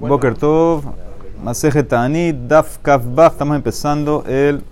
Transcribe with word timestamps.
Boker 0.00 0.34
Tov, 0.34 0.82
Maseje 1.42 1.84
Ta'anit, 1.84 2.34
Daf 2.48 2.78
Kaf 2.82 3.02
Baf. 3.04 3.34
Estamos 3.34 3.56
empezando 3.56 4.24
el, 4.26 4.62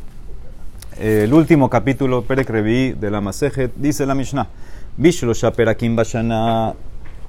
el 0.98 1.32
último 1.32 1.70
capítulo, 1.70 2.22
Perek 2.22 2.50
Revi, 2.50 2.92
de 2.92 3.10
la 3.10 3.20
Maseje. 3.20 3.70
Dice 3.76 4.04
la 4.04 4.16
Mishnah, 4.16 4.48
Bishlo 4.96 5.32
Shaperakim 5.32 5.94
Bashana, 5.94 6.74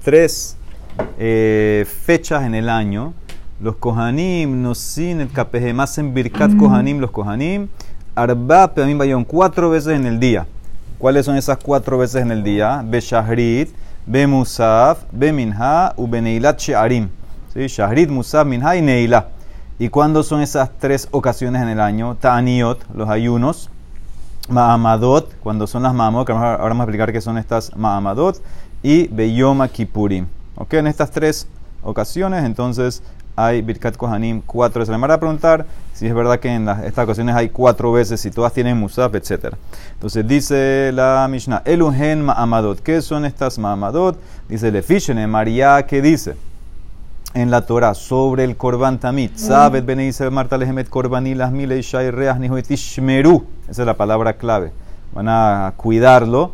tres 0.03 0.57
eh, 1.19 1.85
fechas 2.05 2.43
en 2.43 2.55
el 2.55 2.67
año. 2.67 3.13
Los 3.59 3.75
Kohanim, 3.75 4.59
Nosin, 4.64 5.21
el 5.21 5.30
Kapehem, 5.30 5.80
hacen 5.80 6.16
Birkat 6.16 6.57
Kohanim, 6.57 7.00
los 7.00 7.12
Kohanim. 7.12 7.68
Arba 8.16 8.73
Peamim 8.73 8.98
Bayon, 8.98 9.23
cuatro 9.23 9.70
veces 9.70 9.94
en 9.94 10.07
el 10.07 10.20
día. 10.20 10.48
¿Cuáles 10.98 11.28
son 11.28 11.36
esas 11.36 11.57
cuatro 11.57 12.00
veces 12.00 12.23
en 12.23 12.32
el 12.32 12.44
día? 12.44 12.84
Beshahrit, 12.84 13.70
Bemusaf, 14.07 15.04
Beminha, 15.12 15.94
Ubeneilat 15.96 16.59
Shearim. 16.59 17.09
¿Sí? 17.57 17.65
Shahrit, 17.65 18.11
Musaf, 18.11 18.45
Minha 18.45 18.75
y 18.75 18.83
Neila. 18.83 19.29
¿Y 19.79 19.89
cuándo 19.89 20.21
son 20.21 20.41
esas 20.41 20.70
tres 20.77 21.07
ocasiones 21.09 21.63
en 21.63 21.70
el 21.70 21.79
año? 21.79 22.15
Ta'aniot, 22.15 22.85
los 22.93 23.09
ayunos. 23.09 23.71
Ma'amadot, 24.48 25.35
cuando 25.39 25.65
son 25.65 25.81
las 25.81 25.91
Ma'amadot, 25.95 26.27
que 26.27 26.34
ahora 26.34 26.57
vamos 26.57 26.81
a 26.81 26.84
explicar 26.84 27.12
qué 27.12 27.20
son 27.20 27.39
estas 27.39 27.75
Ma'amadot. 27.75 28.43
Y 28.84 29.07
Beyoma 29.07 29.70
Kippurim. 29.70 30.27
¿Ok? 30.55 30.75
En 30.75 30.85
estas 30.85 31.09
tres 31.09 31.48
ocasiones, 31.81 32.45
entonces 32.45 33.01
hay 33.35 33.63
Birkat 33.63 33.98
Kohanim 33.98 34.43
cuatro 34.45 34.81
veces. 34.81 34.93
Me 34.93 35.01
van 35.01 35.09
a 35.09 35.20
preguntar 35.20 35.65
si 35.93 36.05
es 36.05 36.13
verdad 36.13 36.39
que 36.39 36.53
en 36.53 36.70
estas 36.70 37.05
ocasiones 37.05 37.35
hay 37.35 37.49
cuatro 37.49 37.91
veces, 37.91 38.21
si 38.21 38.29
todas 38.29 38.53
tienen 38.53 38.77
Musaf, 38.77 39.15
etc. 39.15 39.55
Entonces 39.93 40.27
dice 40.27 40.91
la 40.93 41.27
Mishnah, 41.27 41.63
Eluhen 41.65 42.23
Ma'amadot. 42.23 42.81
¿Qué 42.81 43.01
son 43.01 43.26
estas 43.26 43.57
Ma'amadot? 43.57 44.15
Dice 44.48 44.71
Lefishene, 44.71 45.26
María, 45.26 45.87
¿qué 45.87 46.03
dice? 46.03 46.35
En 47.34 47.52
la 47.52 47.62
Torah 47.66 47.94
sobre 47.94 48.45
el 48.45 48.55
Korban 48.55 48.99
Tamit. 48.99 49.35
Sabet 49.35 49.85
Ben 49.85 50.12
Marta 50.31 50.58
Lehemet 50.58 50.90
Korbani 50.90 51.35
Las 51.35 51.52
Mile 51.52 51.82
Shai 51.82 52.10
Reach 52.10 52.38
Tishmeru. 52.65 53.46
Esa 53.70 53.82
es 53.82 53.85
la 53.85 53.96
palabra 53.96 54.34
clave. 54.34 54.71
Van 55.13 55.27
a 55.27 55.74
cuidarlo. 55.76 56.54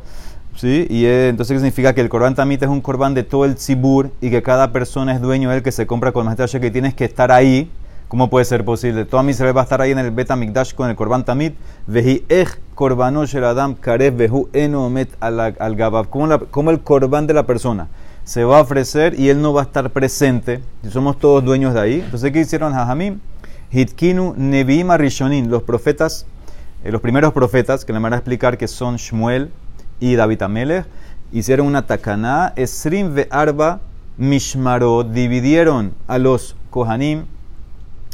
¿Sí? 0.55 0.85
Y 0.89 1.05
eh, 1.05 1.29
entonces 1.29 1.57
significa 1.57 1.93
que 1.93 2.01
el 2.01 2.09
Corban 2.09 2.35
Tamit 2.35 2.61
es 2.61 2.69
un 2.69 2.81
Corban 2.81 3.13
de 3.13 3.23
todo 3.23 3.45
el 3.45 3.55
Tzibur 3.55 4.11
y 4.19 4.29
que 4.29 4.43
cada 4.43 4.71
persona 4.71 5.13
es 5.13 5.21
dueño 5.21 5.49
de 5.49 5.57
él 5.57 5.63
que 5.63 5.71
se 5.71 5.87
compra 5.87 6.11
con 6.11 6.27
el 6.27 6.35
que 6.35 6.71
tienes 6.71 6.93
que 6.93 7.05
estar 7.05 7.31
ahí. 7.31 7.71
¿Cómo 8.07 8.29
puede 8.29 8.45
ser 8.45 8.65
posible? 8.65 9.05
Toda 9.05 9.23
mi 9.23 9.33
va 9.33 9.61
a 9.61 9.63
estar 9.63 9.81
ahí 9.81 9.91
en 9.91 9.99
el 9.99 10.11
Beta 10.11 10.35
Mikdash 10.35 10.73
con 10.73 10.89
el 10.89 10.95
Corban 10.95 11.23
Tamit. 11.23 11.55
Veji 11.87 12.25
ech 12.29 12.59
Korbano 12.75 13.23
Adam 13.23 13.75
Karev 13.75 14.15
Vehu 14.15 14.49
Enomet 14.53 15.09
al 15.19 15.75
Gabab. 15.75 16.09
Como 16.09 16.71
el 16.71 16.81
Corban 16.81 17.25
de 17.25 17.33
la 17.33 17.45
persona 17.45 17.87
se 18.23 18.43
va 18.43 18.59
a 18.59 18.61
ofrecer 18.61 19.19
y 19.19 19.29
él 19.29 19.41
no 19.41 19.53
va 19.53 19.61
a 19.61 19.65
estar 19.65 19.89
presente. 19.91 20.61
Somos 20.89 21.19
todos 21.19 21.43
dueños 21.43 21.73
de 21.73 21.79
ahí. 21.79 22.01
Entonces, 22.01 22.31
¿qué 22.31 22.41
hicieron 22.41 22.73
Jajamim? 22.73 23.19
Hitkinu 23.71 24.35
Nebim 24.37 24.91
Rishonin, 24.91 25.49
los 25.49 25.63
profetas, 25.63 26.25
eh, 26.83 26.91
los 26.91 27.01
primeros 27.01 27.33
profetas, 27.33 27.85
que 27.85 27.93
le 27.93 27.99
van 27.99 28.13
a 28.13 28.17
explicar 28.17 28.57
que 28.57 28.67
son 28.67 28.97
Shmuel, 28.97 29.51
y 29.99 30.15
David 30.15 30.41
Amelech 30.41 30.85
hicieron 31.31 31.67
una 31.67 31.87
takaná, 31.87 32.53
Esrim 32.55 33.13
ve 33.13 33.27
Arba 33.31 33.79
Mishmarot, 34.17 35.11
dividieron 35.11 35.93
a 36.07 36.19
los 36.19 36.55
Kohanim 36.69 37.25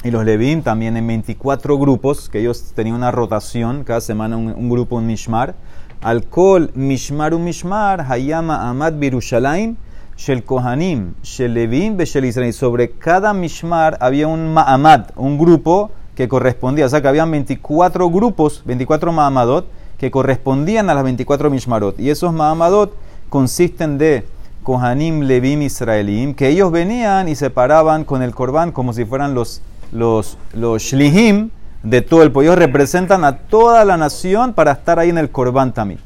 y 0.03 0.11
los 0.11 0.23
Levim 0.23 0.61
también 0.61 0.95
en 0.95 1.05
24 1.07 1.77
grupos, 1.77 2.30
que 2.30 2.39
ellos 2.39 2.71
tenían 2.73 2.95
una 2.95 3.11
rotación, 3.11 3.83
cada 3.83 3.99
semana 3.99 4.37
un, 4.37 4.69
grupo, 4.69 4.95
un 4.95 5.07
Mishmar. 5.07 5.55
Alcohol 6.02 6.71
Mishmar 6.75 7.33
un 7.33 7.43
Mishmar, 7.43 8.05
Hayama 8.09 8.69
Amad 8.69 8.93
Birushalayim, 8.93 9.75
Shel 10.20 10.44
Kohanim, 10.44 11.14
Shel 11.23 11.53
Levim, 11.53 11.95
Beshel 11.95 12.25
Israel. 12.25 12.52
Sobre 12.52 12.92
cada 12.92 13.34
Mishmar 13.34 13.98
había 14.02 14.28
un 14.28 14.53
Ma'amad, 14.53 15.11
un 15.16 15.38
grupo 15.38 15.92
que 16.14 16.28
correspondía, 16.28 16.88
o 16.88 16.89
sea 16.89 17.02
que 17.02 17.08
habían 17.08 17.31
24 17.31 18.09
grupos, 18.09 18.61
24 18.66 19.14
Ma'amadot, 19.14 19.66
que 19.98 20.11
correspondían 20.11 20.89
a 20.89 20.94
las 20.94 21.05
24 21.05 21.49
Mishmarot. 21.49 21.98
Y 22.02 22.10
esos 22.10 22.33
Mahamadot 22.33 22.93
consisten 23.30 23.98
de 23.98 24.26
Kohanim, 24.64 25.21
Levim, 25.21 25.61
Israelim, 25.61 26.33
que 26.33 26.49
ellos 26.49 26.70
venían 26.70 27.30
y 27.30 27.36
se 27.36 27.49
paraban 27.49 28.04
con 28.04 28.22
el 28.22 28.36
Korban 28.36 28.73
como 28.73 28.92
si 28.92 29.05
fueran 29.05 29.33
los, 29.33 29.61
los, 29.93 30.38
Shlihim 30.54 31.49
de 31.82 32.02
todo 32.02 32.23
el 32.23 32.33
pueblo. 32.33 32.52
Ellos 32.52 32.60
representan 32.60 33.23
a 33.23 33.38
toda 33.38 33.86
la 33.86 33.95
nación 33.95 34.52
para 34.52 34.73
estar 34.73 34.99
ahí 34.99 35.11
en 35.11 35.17
el 35.17 35.30
Korban 35.30 35.73
también. 35.73 36.02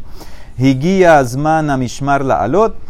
Higia 0.55 1.17
Azman 1.17 1.71
a 1.71 1.77
Mishmar 1.77 2.23
la 2.23 2.43
Alot. 2.43 2.82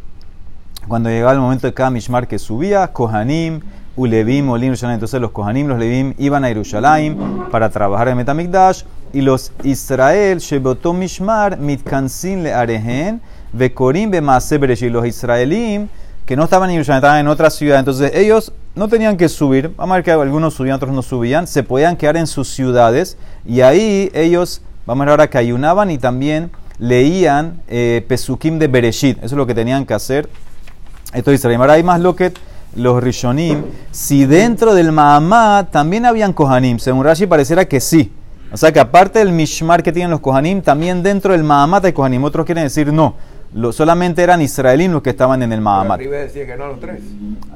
Cuando 0.88 1.10
llegaba 1.10 1.34
el 1.34 1.40
momento 1.40 1.68
de 1.68 1.74
cada 1.74 1.90
Mishmar 1.90 2.28
que 2.28 2.38
subía, 2.38 2.88
Kohanim, 2.88 3.62
Ulevim, 3.96 4.50
Olim, 4.50 4.74
Entonces 4.74 5.22
los 5.22 5.32
Kohanim, 5.32 5.68
los 5.68 5.80
Levim 5.80 6.14
iban 6.18 6.44
a 6.44 6.48
Jerusalén 6.48 7.18
para 7.52 7.70
trabajar 7.70 8.08
en 8.08 8.18
Metamikdash 8.18 8.84
y 9.14 9.22
los 9.22 9.52
Israel, 9.64 10.40
Shebotom 10.40 10.98
Mishmar, 10.98 11.60
Mitkansin 11.60 12.44
le 12.44 12.54
Arehen, 12.54 13.22
Vekorim 13.54 14.12
y 14.14 14.90
los 14.90 15.06
Israelim, 15.06 15.88
que 16.26 16.36
no 16.36 16.46
estaban 16.46 16.70
en 16.72 16.76
Jerusalén, 16.76 16.98
estaban 16.98 17.20
en 17.20 17.28
otra 17.28 17.52
ciudad, 17.52 17.78
entonces 17.78 18.12
ellos 18.16 18.52
no 18.76 18.88
tenían 18.88 19.16
que 19.18 19.30
subir, 19.30 19.72
vamos 19.78 19.94
a 19.94 19.96
ver 19.98 20.04
que 20.04 20.12
algunos 20.12 20.56
subían, 20.56 20.78
otros 20.78 20.92
no 20.92 21.04
subían, 21.04 21.46
se 21.46 21.62
podían 21.62 21.96
quedar 21.96 22.18
en 22.18 22.26
sus 22.26 22.50
ciudades 22.50 23.18
y 23.46 23.62
ahí 23.62 24.10
ellos, 24.16 24.64
vamos 24.88 25.04
a 25.04 25.06
ver 25.06 25.10
ahora 25.12 25.30
que 25.30 25.38
ayunaban 25.38 25.92
y 25.92 26.00
también 26.00 26.50
leían 26.80 27.62
eh, 27.68 28.04
Pesukim 28.08 28.58
de 28.58 28.68
Bereshit, 28.68 29.18
eso 29.18 29.28
es 29.28 29.34
lo 29.34 29.46
que 29.46 29.54
tenían 29.54 29.86
que 29.86 29.94
hacer. 29.94 30.28
Esto 31.14 31.32
Israel. 31.32 31.62
Ahora 31.62 31.74
hay 31.74 31.84
más 31.84 32.00
lo 32.00 32.16
que 32.16 32.34
los 32.76 33.04
Rishonim, 33.04 33.64
si 33.92 34.26
dentro 34.26 34.74
del 34.74 34.92
Mahamad 34.92 35.68
también 35.68 36.06
habían 36.06 36.34
Kohanim, 36.34 36.80
según 36.80 37.04
Rashi 37.04 37.28
pareciera 37.28 37.66
que 37.66 37.80
sí. 37.80 38.12
O 38.52 38.58
sea 38.58 38.72
que 38.72 38.80
aparte 38.80 39.20
del 39.20 39.32
Mishmar 39.32 39.82
que 39.82 39.92
tienen 39.92 40.12
los 40.12 40.20
Kohanim, 40.20 40.62
también 40.62 41.02
dentro 41.02 41.34
del 41.34 41.44
Mahamat 41.44 41.86
hay 41.86 41.94
Kohanim. 41.94 42.24
Otros 42.24 42.46
quieren 42.46 42.66
decir 42.66 42.94
no. 42.94 43.16
solamente 43.72 44.22
eran 44.22 44.42
israelíes 44.42 44.92
los 44.92 45.02
que 45.02 45.10
estaban 45.10 45.42
en 45.42 45.52
el 45.52 45.60
Mahamat. 45.60 46.00
decía 46.00 46.46
que 46.46 46.56
no 46.56 46.68
los 46.68 46.80
tres. 46.80 47.02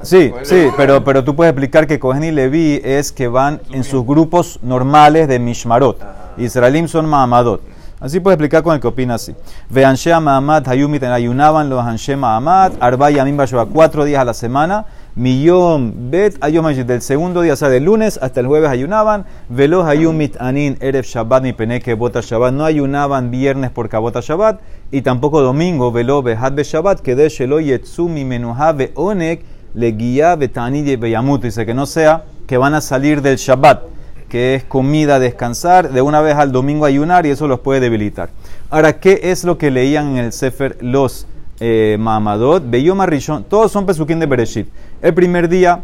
Sí, 0.02 0.32
sí, 0.42 0.66
pero, 0.76 1.04
pero 1.04 1.22
tú 1.22 1.36
puedes 1.36 1.52
explicar 1.52 1.86
que 1.86 2.00
Kohen 2.00 2.24
y 2.24 2.32
Levi 2.32 2.80
es 2.82 3.12
que 3.12 3.28
van 3.28 3.60
en 3.70 3.84
sus 3.84 4.04
grupos 4.04 4.58
normales 4.62 5.28
de 5.28 5.38
Mishmarot. 5.38 6.00
Israelim 6.36 6.88
son 6.88 7.06
Mahamadot. 7.06 7.60
Así 8.00 8.20
puedes 8.20 8.36
explicar 8.36 8.62
con 8.62 8.74
el 8.74 8.80
que 8.80 8.86
opina 8.86 9.14
así. 9.14 9.34
Veanshea 9.70 10.20
Mahamad, 10.20 10.68
Hayumit, 10.68 11.02
ayunaban 11.02 11.68
los 11.68 11.84
Anshe 11.84 12.16
Mahamad, 12.16 12.72
Arba 12.80 13.10
Yamim 13.10 13.36
cuatro 13.72 14.04
días 14.04 14.20
a 14.20 14.24
la 14.24 14.34
semana. 14.34 14.86
Millón 15.16 16.12
bet 16.12 16.36
ayom 16.40 16.66
del 16.72 17.02
segundo 17.02 17.40
día, 17.40 17.54
o 17.54 17.56
sea, 17.56 17.68
del 17.68 17.82
lunes 17.86 18.20
hasta 18.22 18.38
el 18.38 18.46
jueves 18.46 18.70
ayunaban. 18.70 19.26
Velo 19.48 19.84
hayumit 19.84 20.36
anin 20.38 20.76
erev 20.80 21.04
shabbat 21.04 21.42
mi 21.42 21.52
peneke 21.52 21.94
bota 21.94 22.20
shabbat. 22.20 22.52
No 22.52 22.64
ayunaban 22.64 23.32
viernes 23.32 23.72
por 23.72 23.88
kabota 23.88 24.20
shabbat 24.20 24.60
y 24.92 25.02
tampoco 25.02 25.42
domingo. 25.42 25.90
Velo 25.90 26.22
behad 26.22 26.52
be 26.52 26.62
shabbat 26.62 27.00
que 27.00 27.16
de 27.16 27.28
shelo 27.30 27.58
yetsu 27.58 28.08
mi 28.08 28.24
menuha 28.24 28.76
onek 28.94 29.44
le 29.74 29.90
guía 29.90 30.36
betani 30.36 30.82
de 30.82 30.96
beyamut. 30.96 31.42
Dice 31.42 31.66
que 31.66 31.74
no 31.74 31.86
sea 31.86 32.22
que 32.46 32.56
van 32.56 32.74
a 32.74 32.80
salir 32.80 33.20
del 33.20 33.38
shabbat, 33.38 33.82
que 34.28 34.54
es 34.54 34.64
comida, 34.64 35.18
descansar, 35.18 35.90
de 35.92 36.02
una 36.02 36.20
vez 36.20 36.36
al 36.36 36.52
domingo 36.52 36.84
ayunar 36.84 37.26
y 37.26 37.30
eso 37.30 37.48
los 37.48 37.60
puede 37.60 37.80
debilitar. 37.80 38.30
Ahora, 38.70 39.00
¿qué 39.00 39.20
es 39.24 39.44
lo 39.44 39.58
que 39.58 39.70
leían 39.70 40.16
en 40.16 40.24
el 40.24 40.32
Sefer 40.32 40.76
los 40.80 41.26
eh, 41.60 41.96
Mahamadot, 41.98 42.70
Beyoma 42.70 43.06
Rishon, 43.06 43.44
todos 43.44 43.72
son 43.72 43.84
Pesukim 43.84 44.20
de 44.20 44.26
Bereshit. 44.26 44.68
El 45.02 45.12
primer 45.12 45.48
día, 45.48 45.82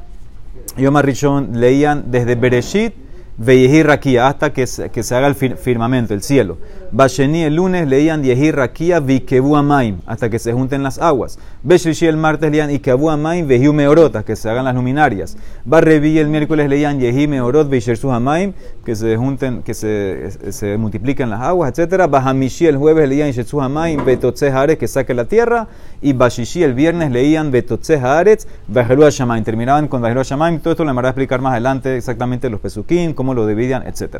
Yom 0.76 0.96
Rishon 0.98 1.60
leían 1.60 2.04
desde 2.12 2.36
Bereshit 2.36 2.94
Veyehi 3.36 3.82
Rakia, 3.82 4.28
hasta 4.28 4.52
que 4.52 4.66
se, 4.66 4.90
que 4.90 5.02
se 5.02 5.14
haga 5.14 5.26
el 5.26 5.34
firmamento, 5.34 6.14
el 6.14 6.22
cielo. 6.22 6.56
Basheni 6.92 7.42
el 7.42 7.56
lunes 7.56 7.88
leían 7.88 8.22
Yehi 8.22 8.52
Rakia 8.52 9.00
Vikebu 9.00 9.56
Amaim, 9.56 9.98
hasta 10.06 10.30
que 10.30 10.38
se 10.38 10.52
junten 10.52 10.84
las 10.84 11.00
aguas. 11.00 11.40
Beshrishi 11.64 12.06
el 12.06 12.16
martes 12.16 12.48
leían 12.52 12.70
Ikebu 12.70 13.10
Amaim 13.10 13.48
Vehiu 13.48 13.72
Meorot, 13.72 14.22
que 14.24 14.36
se 14.36 14.48
hagan 14.48 14.64
las 14.64 14.76
luminarias. 14.76 15.36
Barrevi 15.64 16.18
el 16.18 16.28
miércoles 16.28 16.68
leían 16.68 17.00
Yehi 17.00 17.26
Meorot 17.26 17.68
Veishersu 17.68 18.12
Amaim, 18.12 18.52
que 18.84 18.94
se 18.94 19.16
junten, 19.16 19.64
que 19.64 19.74
se, 19.74 20.52
se 20.52 20.78
multipliquen 20.78 21.30
las 21.30 21.40
aguas, 21.40 21.76
etc. 21.76 22.06
Bahamishi 22.08 22.68
el 22.68 22.76
jueves 22.76 23.08
leían 23.08 23.32
Yeshersu 23.32 23.60
Amaim 23.60 24.04
Betotze 24.04 24.52
que 24.78 24.86
saque 24.86 25.14
la 25.14 25.24
tierra. 25.24 25.66
Y 26.00 26.12
Bashishi 26.12 26.62
el 26.62 26.74
viernes 26.74 27.10
leían 27.10 27.50
Betotze 27.50 27.96
Haaretz 27.96 28.46
Beheru 28.68 29.10
Shamaim. 29.10 29.42
Terminaban 29.42 29.88
con 29.88 30.00
Beheru 30.00 30.22
Shamaim. 30.22 30.60
Todo 30.60 30.72
esto 30.72 30.84
le 30.84 30.92
van 30.92 31.06
a 31.06 31.08
explicar 31.08 31.40
más 31.40 31.52
adelante 31.52 31.96
exactamente 31.96 32.48
los 32.50 32.60
pesukim, 32.60 33.14
cómo 33.24 33.32
lo 33.32 33.46
dividían, 33.46 33.86
etc. 33.86 34.18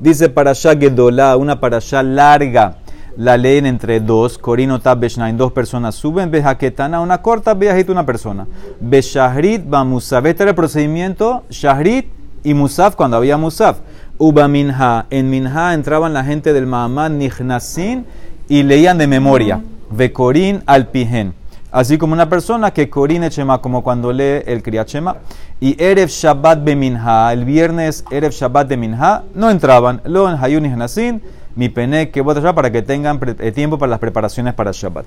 Dice 0.00 0.30
para 0.30 0.54
Gedolá, 0.54 1.36
una 1.36 1.60
para 1.60 1.78
larga. 2.02 2.78
La 3.18 3.36
leen 3.36 3.66
entre 3.66 4.00
dos, 4.00 4.38
Corino 4.38 4.80
Tab 4.80 5.00
dos 5.36 5.52
personas 5.52 5.94
suben, 5.94 6.30
Bejaquetana, 6.30 7.00
una 7.00 7.20
corta, 7.20 7.54
Bejajit, 7.54 7.90
una 7.90 8.04
persona. 8.04 8.46
Beshahrit, 8.80 9.68
Bamusaf. 9.68 10.24
Este 10.24 10.42
era 10.42 10.50
el 10.50 10.56
procedimiento, 10.56 11.44
Shahrit 11.50 12.06
y 12.44 12.54
Musaf, 12.54 12.94
cuando 12.94 13.18
había 13.18 13.36
Musaf. 13.36 13.78
Uba 14.18 14.48
Minha, 14.48 15.06
en 15.10 15.28
Minha 15.28 15.74
entraban 15.74 16.14
la 16.14 16.24
gente 16.24 16.54
del 16.54 16.66
Mahamad 16.66 17.10
Nihnasin 17.10 18.06
y 18.48 18.62
leían 18.62 18.96
de 18.96 19.06
memoria. 19.06 19.62
Bekorin 19.90 20.62
al 20.66 20.88
Pijen. 20.88 21.34
Así 21.76 21.98
como 21.98 22.14
una 22.14 22.26
persona 22.26 22.70
que 22.70 22.88
corine 22.88 23.28
chema, 23.28 23.60
como 23.60 23.82
cuando 23.82 24.10
lee 24.10 24.42
el 24.46 24.62
Kriyat 24.62 24.88
Shema. 24.88 25.16
Y 25.60 25.76
Erev 25.82 26.08
Shabbat 26.08 26.64
Beminha, 26.64 27.30
el 27.34 27.44
viernes 27.44 28.02
Erev 28.10 28.32
Shabbat 28.32 28.66
de 28.66 28.78
Minha, 28.78 29.24
no 29.34 29.50
entraban. 29.50 30.00
Lo 30.04 30.30
en 30.30 30.42
Hayun 30.42 30.64
y 30.64 30.68
Hanasin, 30.70 31.20
mi 31.54 31.68
pene 31.68 32.08
que 32.08 32.22
voy 32.22 32.34
para 32.34 32.72
que 32.72 32.80
tengan 32.80 33.20
eh, 33.40 33.52
tiempo 33.52 33.78
para 33.78 33.90
las 33.90 33.98
preparaciones 33.98 34.54
para 34.54 34.70
Shabbat. 34.72 35.04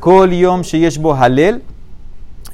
Kol 0.00 0.30
Yom 0.30 0.62
Sheyesh 0.62 0.98
Bo 0.98 1.14
Halel 1.14 1.62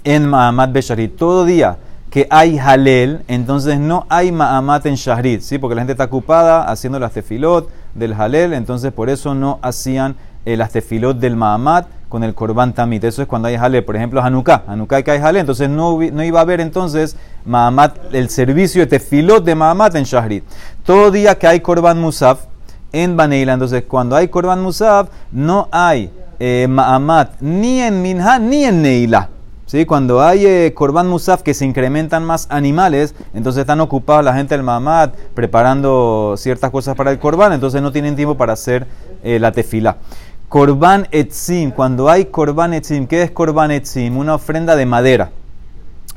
en 0.02 0.26
Ma'amat 0.26 0.72
Besharit. 0.72 1.16
Todo 1.16 1.44
día 1.44 1.76
que 2.10 2.26
hay 2.30 2.58
Halel, 2.58 3.22
entonces 3.28 3.78
no 3.78 4.06
hay 4.08 4.32
Ma'amat 4.32 4.86
en 4.86 4.96
Shahrit, 4.96 5.40
¿sí? 5.40 5.58
porque 5.58 5.76
la 5.76 5.82
gente 5.82 5.92
está 5.92 6.04
ocupada 6.06 6.64
haciendo 6.64 6.98
las 6.98 7.12
tefilot 7.12 7.70
del 7.94 8.12
Halel, 8.12 8.54
entonces 8.54 8.92
por 8.92 9.08
eso 9.08 9.36
no 9.36 9.60
hacían 9.62 10.16
el 10.44 10.58
las 10.58 10.72
tefilot 10.72 11.18
del 11.18 11.36
Ma'amat 11.36 11.86
con 12.12 12.24
el 12.24 12.34
Korban 12.34 12.74
Tamit. 12.74 13.02
Eso 13.04 13.22
es 13.22 13.26
cuando 13.26 13.48
hay 13.48 13.54
Halel, 13.54 13.84
por 13.84 13.96
ejemplo, 13.96 14.22
Hanukkah. 14.22 14.64
Hanukkah 14.66 15.02
que 15.02 15.12
hay 15.12 15.18
Halel, 15.18 15.40
entonces 15.40 15.70
no, 15.70 15.98
no 15.98 16.22
iba 16.22 16.40
a 16.40 16.42
haber 16.42 16.60
entonces 16.60 17.16
Ma'amat, 17.46 18.12
el 18.12 18.28
servicio 18.28 18.82
de 18.82 18.86
tefilot 18.86 19.42
de 19.42 19.54
Ma'amat 19.54 19.94
en 19.94 20.04
Shahrit. 20.04 20.44
Todo 20.84 21.10
día 21.10 21.38
que 21.38 21.46
hay 21.46 21.60
Korban 21.60 21.98
Musaf 21.98 22.40
en 22.92 23.16
Baneila, 23.16 23.54
entonces 23.54 23.84
cuando 23.88 24.14
hay 24.14 24.28
Korban 24.28 24.60
Musaf 24.60 25.08
no 25.32 25.68
hay 25.72 26.10
eh, 26.38 26.66
Ma'amat 26.68 27.40
ni 27.40 27.80
en 27.80 28.02
Minha 28.02 28.38
ni 28.38 28.64
en 28.64 28.82
Neila. 28.82 29.30
¿Sí? 29.64 29.86
Cuando 29.86 30.20
hay 30.20 30.44
eh, 30.44 30.74
Musaf 31.06 31.40
que 31.40 31.54
se 31.54 31.64
incrementan 31.64 32.26
más 32.26 32.46
animales, 32.50 33.14
entonces 33.32 33.62
están 33.62 33.80
ocupados 33.80 34.22
la 34.22 34.34
gente 34.34 34.54
del 34.54 34.64
Ma'amat 34.64 35.14
preparando 35.32 36.34
ciertas 36.36 36.70
cosas 36.70 36.94
para 36.94 37.10
el 37.10 37.18
Korban, 37.18 37.54
entonces 37.54 37.80
no 37.80 37.90
tienen 37.90 38.16
tiempo 38.16 38.36
para 38.36 38.52
hacer 38.52 38.86
eh, 39.24 39.38
la 39.38 39.50
tefila. 39.52 39.96
Korban 40.52 41.08
Etzim, 41.12 41.70
cuando 41.70 42.10
hay 42.10 42.26
Korban 42.26 42.74
Etzim, 42.74 43.06
¿qué 43.06 43.22
es 43.22 43.30
Korban 43.30 43.70
Etzim? 43.70 44.18
Una 44.18 44.34
ofrenda 44.34 44.76
de 44.76 44.84
madera. 44.84 45.30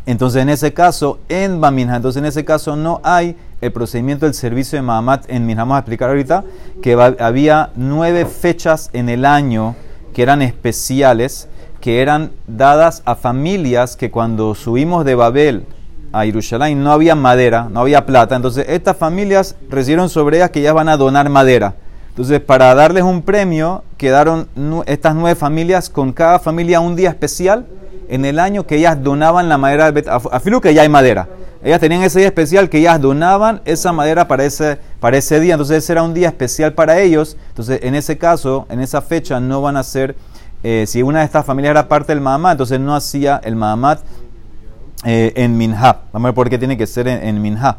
Entonces, 0.05 0.41
en 0.41 0.49
ese 0.49 0.73
caso, 0.73 1.19
en 1.29 1.61
Baminha, 1.61 1.95
entonces 1.95 2.21
en 2.21 2.25
ese 2.25 2.43
caso 2.43 2.75
no 2.75 2.99
hay 3.01 3.37
el 3.61 3.71
procedimiento 3.71 4.25
del 4.25 4.33
servicio 4.33 4.77
de 4.77 4.81
Mahamat 4.81 5.29
en 5.29 5.45
Minha. 5.45 5.61
Vamos 5.61 5.77
a 5.77 5.79
explicar 5.79 6.09
ahorita 6.09 6.43
que 6.83 6.95
había 7.17 7.69
nueve 7.77 8.25
fechas 8.25 8.89
en 8.91 9.07
el 9.07 9.23
año 9.23 9.77
que 10.13 10.23
eran 10.23 10.41
especiales, 10.41 11.47
que 11.79 12.01
eran 12.01 12.33
dadas 12.45 13.03
a 13.05 13.15
familias 13.15 13.95
que 13.95 14.11
cuando 14.11 14.53
subimos 14.53 15.05
de 15.05 15.15
Babel 15.15 15.65
a 16.11 16.25
Jerusalén 16.25 16.83
no 16.83 16.91
había 16.91 17.15
madera, 17.15 17.69
no 17.71 17.79
había 17.79 18.05
plata. 18.05 18.35
Entonces, 18.35 18.65
estas 18.67 18.97
familias 18.97 19.55
recibieron 19.69 20.09
sobre 20.09 20.39
ellas 20.39 20.49
que 20.49 20.61
ya 20.61 20.73
van 20.73 20.89
a 20.89 20.97
donar 20.97 21.29
madera. 21.29 21.75
Entonces, 22.15 22.39
para 22.39 22.73
darles 22.73 23.03
un 23.03 23.21
premio, 23.23 23.83
quedaron 23.97 24.47
estas 24.85 25.15
nueve 25.15 25.35
familias 25.35 25.89
con 25.89 26.13
cada 26.13 26.39
familia 26.39 26.79
un 26.79 26.95
día 26.95 27.09
especial 27.09 27.65
en 28.07 28.23
el 28.23 28.39
año 28.39 28.65
que 28.65 28.77
ellas 28.77 29.03
donaban 29.03 29.49
la 29.49 29.57
madera 29.57 29.93
a 30.07 30.39
filo 30.39 30.61
que 30.61 30.73
ya 30.73 30.83
hay 30.83 30.87
madera. 30.87 31.27
Ellas 31.61 31.81
tenían 31.81 32.03
ese 32.03 32.19
día 32.19 32.29
especial 32.29 32.69
que 32.69 32.77
ellas 32.77 33.01
donaban 33.01 33.59
esa 33.65 33.91
madera 33.91 34.29
para 34.29 34.45
ese, 34.45 34.77
para 35.01 35.17
ese 35.17 35.41
día. 35.41 35.55
Entonces, 35.55 35.83
ese 35.83 35.91
era 35.91 36.03
un 36.03 36.13
día 36.13 36.29
especial 36.29 36.71
para 36.71 37.01
ellos. 37.01 37.35
Entonces, 37.49 37.81
en 37.83 37.95
ese 37.95 38.17
caso, 38.17 38.65
en 38.69 38.79
esa 38.79 39.01
fecha, 39.01 39.41
no 39.41 39.61
van 39.61 39.75
a 39.75 39.83
ser. 39.83 40.15
Eh, 40.63 40.85
si 40.87 41.03
una 41.03 41.19
de 41.19 41.25
estas 41.25 41.45
familias 41.45 41.71
era 41.71 41.89
parte 41.89 42.13
del 42.13 42.21
Mahamat, 42.21 42.53
entonces 42.53 42.79
no 42.79 42.95
hacía 42.95 43.41
el 43.43 43.57
Mahamat 43.57 43.99
eh, 45.03 45.33
en 45.35 45.57
Minha. 45.57 45.99
Vamos 46.13 46.27
a 46.27 46.29
ver 46.29 46.33
por 46.33 46.49
qué 46.49 46.57
tiene 46.57 46.77
que 46.77 46.87
ser 46.87 47.09
en, 47.09 47.21
en 47.21 47.41
Minha. 47.41 47.75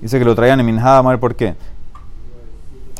Dice 0.00 0.20
que 0.20 0.24
lo 0.24 0.36
traían 0.36 0.60
en 0.60 0.66
Minha, 0.66 0.84
vamos 0.84 1.10
a 1.10 1.12
ver 1.14 1.20
por 1.20 1.34
qué. 1.34 1.56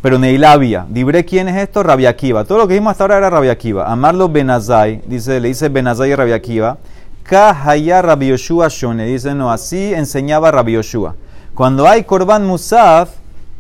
Pero 0.07 0.21
Neilavia, 0.21 0.87
Dibre 0.89 1.25
quién 1.25 1.49
es 1.49 1.57
esto, 1.57 1.83
Rabiakiva. 1.83 2.45
Todo 2.45 2.59
lo 2.59 2.69
que 2.69 2.75
vimos 2.75 2.93
hasta 2.93 3.03
ahora 3.03 3.17
era 3.17 3.29
Rabiakiva. 3.29 3.91
Amarlo 3.91 4.29
Benazai, 4.29 5.03
dice, 5.05 5.41
le 5.41 5.49
dice 5.49 5.69
Benazai 5.69 6.13
a 6.13 6.17
Rabiakiva. 6.17 6.79
Kahaya 7.25 8.03
Rabbi 8.03 8.29
Yoshua 8.29 8.69
Shone, 8.69 9.05
dice, 9.05 9.35
no, 9.35 9.51
así 9.51 9.93
enseñaba 9.93 10.53
Rabbi 10.53 10.75
Yoshua. 10.75 11.17
Cuando 11.57 11.89
hay 11.89 12.05
Korban 12.05 12.47
Musaf, 12.47 13.15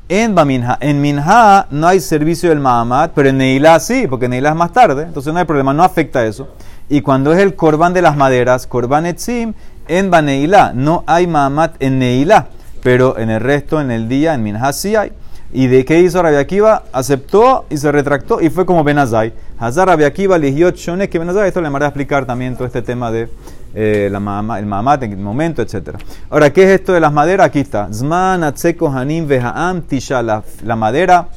en 0.08 0.37
Baminha, 0.37 0.78
en 0.81 1.00
Minha 1.00 1.66
no 1.72 1.88
hay 1.88 1.98
servicio 1.98 2.50
del 2.50 2.60
Mahamat, 2.60 3.10
pero 3.12 3.28
en 3.28 3.38
Neilá 3.38 3.81
sí, 3.81 4.06
porque 4.08 4.28
Neilá 4.28 4.50
es 4.50 4.54
más 4.54 4.72
tarde, 4.72 5.02
entonces 5.02 5.32
no 5.32 5.40
hay 5.40 5.46
problema, 5.46 5.75
no 5.75 5.82
afecta 5.82 6.25
eso. 6.25 6.46
Y 6.88 7.00
cuando 7.00 7.32
es 7.32 7.40
el 7.40 7.56
Korban 7.56 7.92
de 7.92 8.02
las 8.02 8.16
maderas, 8.16 8.69
Korban 8.69 9.04
Etzim, 9.06 9.52
en 9.88 10.12
Baneilá, 10.12 10.72
no 10.72 11.02
hay 11.08 11.26
Mahamat 11.26 11.75
en 11.82 11.99
Neilá, 11.99 12.46
pero 12.84 13.19
en 13.19 13.31
el 13.31 13.40
resto, 13.40 13.81
en 13.81 13.90
el 13.90 14.08
día, 14.08 14.34
en 14.34 14.44
Minha 14.44 14.72
sí 14.72 14.94
hay. 14.94 15.10
¿Y 15.52 15.69
de 15.69 15.84
qué 15.84 16.00
hizo 16.00 16.22
Rabbi 16.22 16.37
Akiva? 16.37 16.82
Aceptó 16.93 17.66
y 17.70 17.76
se 17.76 17.90
retractó 17.93 18.40
y 18.40 18.50
fue 18.50 18.66
como 18.66 18.82
Benazai. 18.82 19.32
Hazar 19.58 19.88
Rabbi 19.88 20.04
Akiva 20.04 20.37
eligió 20.37 20.70
Shonek 20.70 21.10
que 21.10 21.19
Benazai. 21.19 21.48
Esto 21.48 21.60
le 21.60 21.69
a 21.69 21.87
explicar 21.87 22.26
también 22.26 22.54
todo 22.54 22.66
este 22.66 22.82
tema 22.82 23.10
de 23.10 23.28
eh, 23.75 24.08
la 24.10 24.20
mama, 24.20 24.58
el 24.58 24.64
en 25.04 25.12
el 25.12 25.19
momento, 25.19 25.62
etc. 25.62 25.96
Ahora, 26.31 26.52
¿qué 26.52 26.64
es 26.64 26.81
esto 26.81 26.93
de 26.93 27.00
las 27.00 27.12
maderas? 27.12 27.46
Aquí 27.46 27.60
está. 27.60 27.88
Zman 27.93 28.43
atzeko 28.43 28.88
hanim 28.88 29.26
vehaam 29.28 29.82
tisha. 29.82 30.22
La, 30.22 30.43
madera 30.76 31.28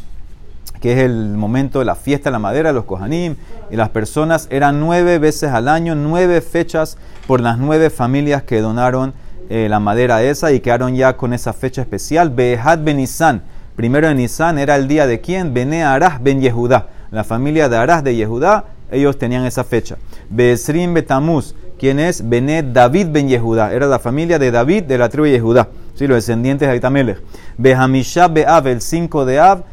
que 0.82 0.94
es 0.94 1.00
el 1.00 1.36
momento 1.36 1.80
de 1.80 1.86
la 1.86 1.96
fiesta 1.96 2.30
de 2.30 2.32
la 2.32 2.40
madera, 2.40 2.72
los 2.72 2.86
kohanim, 2.86 3.36
y 3.70 3.76
las 3.76 3.90
personas 3.90 4.48
eran 4.50 4.80
nueve 4.80 5.20
veces 5.20 5.52
al 5.52 5.68
año, 5.68 5.94
nueve 5.96 6.40
fechas 6.40 6.98
por 7.28 7.42
las 7.42 7.58
nueve 7.58 7.90
familias 7.90 8.44
que 8.44 8.62
donaron 8.62 9.14
eh, 9.50 9.68
la 9.70 9.82
madera 9.82 10.24
esa 10.24 10.54
y 10.54 10.62
quedaron 10.62 10.96
ya 10.96 11.18
con 11.18 11.34
esa 11.34 11.52
fecha 11.52 11.82
especial. 11.82 12.30
Behad 12.30 12.80
Benizan 12.80 13.42
Primero 13.80 14.10
en 14.10 14.18
Nisan 14.18 14.60
era 14.60 14.76
el 14.76 14.90
día 14.90 15.08
de 15.08 15.22
quién? 15.22 15.54
Bene 15.54 15.86
Arás 15.86 16.22
ben 16.22 16.42
Yehudá. 16.42 16.88
La 17.12 17.24
familia 17.24 17.70
de 17.70 17.78
Arás 17.78 18.04
de 18.04 18.14
Yehudá, 18.14 18.66
ellos 18.92 19.18
tenían 19.18 19.46
esa 19.46 19.64
fecha. 19.64 19.96
Besrim 20.30 20.94
Betamuz, 20.94 21.56
¿quién 21.80 21.98
es? 21.98 22.28
Bene 22.28 22.62
David 22.62 23.08
ben 23.10 23.30
Yehudá. 23.30 23.72
Era 23.72 23.88
la 23.88 23.98
familia 23.98 24.38
de 24.38 24.52
David 24.52 24.84
de 24.84 24.98
la 24.98 25.08
tribu 25.08 25.28
de 25.28 25.32
Yehudá. 25.32 25.70
Sí, 25.96 26.08
los 26.08 26.18
descendientes 26.18 26.68
de 26.68 26.74
Aitamelech. 26.74 27.22
Behamisha 27.58 28.28
Beav, 28.28 28.68
el 28.68 28.82
5 28.82 29.24
de 29.24 29.40
Av. 29.40 29.64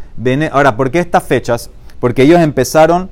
Ahora, 0.52 0.76
¿por 0.76 0.92
qué 0.92 1.00
estas 1.00 1.24
fechas? 1.24 1.68
Porque 1.98 2.22
ellos 2.22 2.38
empezaron 2.38 3.10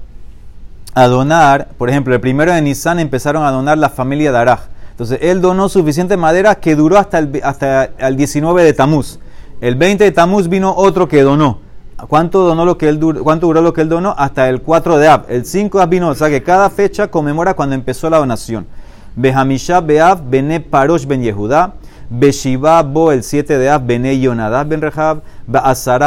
a 0.95 1.09
donar, 1.09 1.71
por 1.77 1.91
ejemplo, 1.91 2.15
el 2.15 2.21
primero 2.21 2.53
de 2.53 2.63
Nisan 2.63 3.01
empezaron 3.01 3.43
a 3.43 3.51
donar 3.51 3.79
la 3.79 3.89
familia 3.89 4.31
de 4.31 4.39
Araj. 4.39 4.61
Entonces, 4.93 5.19
él 5.23 5.41
donó 5.41 5.69
suficiente 5.69 6.17
madera 6.17 6.55
que 6.55 6.77
duró 6.77 6.99
hasta 6.99 7.19
el, 7.19 7.41
hasta 7.43 7.87
el 7.99 8.17
19 8.17 8.63
de 8.63 8.73
Tamuz. 8.75 9.19
El 9.65 9.77
20 9.77 10.05
de 10.05 10.13
Tamuz 10.13 10.49
vino 10.49 10.75
otro 10.77 11.09
que 11.09 11.23
donó. 11.23 11.61
¿Cuánto, 12.09 12.41
donó 12.41 12.67
lo 12.67 12.77
que 12.77 12.87
él, 12.87 13.01
¿Cuánto 13.23 13.47
duró 13.47 13.63
lo 13.63 13.73
que 13.73 13.81
él 13.81 13.89
donó? 13.89 14.15
Hasta 14.19 14.51
el 14.51 14.61
4 14.61 14.99
de 14.99 15.09
Ab. 15.09 15.25
El 15.31 15.47
5 15.47 15.79
de 15.79 15.83
Ab 15.83 15.89
vino, 15.89 16.11
o 16.11 16.15
sea 16.15 16.29
que 16.29 16.43
cada 16.43 16.69
fecha 16.69 17.11
conmemora 17.11 17.55
cuando 17.55 17.75
empezó 17.75 18.11
la 18.11 18.19
donación. 18.19 18.67
Behamisha 19.17 19.81
Beav, 19.81 20.29
Bene 20.29 20.61
Parosh 20.61 21.07
Ben 21.07 21.23
Yehudá. 21.23 21.77
Beshiva 22.11 22.83
Bo, 22.83 23.13
el 23.13 23.23
7 23.23 23.59
de 23.59 23.71
Ab, 23.71 23.87
Bene 23.87 24.19
Yonadab 24.19 24.69
Ben 24.69 24.81
Rehab. 24.81 25.23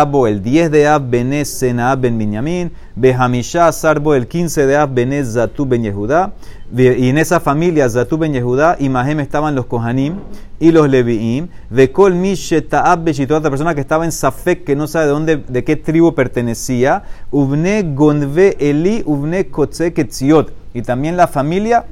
Bo, 0.09 0.27
el 0.27 0.41
10 0.41 0.71
de 0.71 0.87
Ab, 0.87 1.09
Bene 1.09 1.43
Senaab 1.43 2.01
Ben 2.01 2.17
Binyamin. 2.17 2.71
Behamisha 2.95 3.71
Bo, 4.01 4.15
el 4.15 4.27
15 4.27 4.65
de 4.65 4.77
Ab, 4.77 4.93
Bene 4.93 5.23
Zatu 5.23 5.65
Ben 5.65 5.83
Yehudá. 5.83 6.33
Y 6.75 7.09
en 7.09 7.17
esa 7.17 7.39
familia, 7.39 7.89
Zatu 7.89 8.17
Ben 8.17 8.33
Yehudá 8.33 8.75
y 8.79 8.89
Mahem 8.89 9.19
estaban 9.19 9.55
los 9.55 9.65
Kohanim 9.65 10.15
y 10.59 10.71
los 10.71 10.89
Leviim. 10.89 11.47
De 11.69 11.91
Kol 11.91 12.15
Misheta'ab 12.15 13.05
toda 13.27 13.39
otra 13.39 13.49
persona 13.49 13.73
que 13.73 13.81
estaba 13.81 14.05
en 14.05 14.11
Safek, 14.11 14.63
que 14.63 14.75
no 14.75 14.87
sabe 14.87 15.05
de 15.05 15.11
dónde, 15.11 15.37
de 15.37 15.63
qué 15.63 15.75
tribu 15.75 16.13
pertenecía. 16.13 17.03
Ubne 17.31 17.83
Gonve 17.93 18.57
Eli, 18.59 19.03
Ubne 19.05 19.47
Kotze 19.47 19.93
Ketziot. 19.93 20.51
Y 20.73 20.81
también 20.81 21.17
la 21.17 21.27
familia 21.27 21.85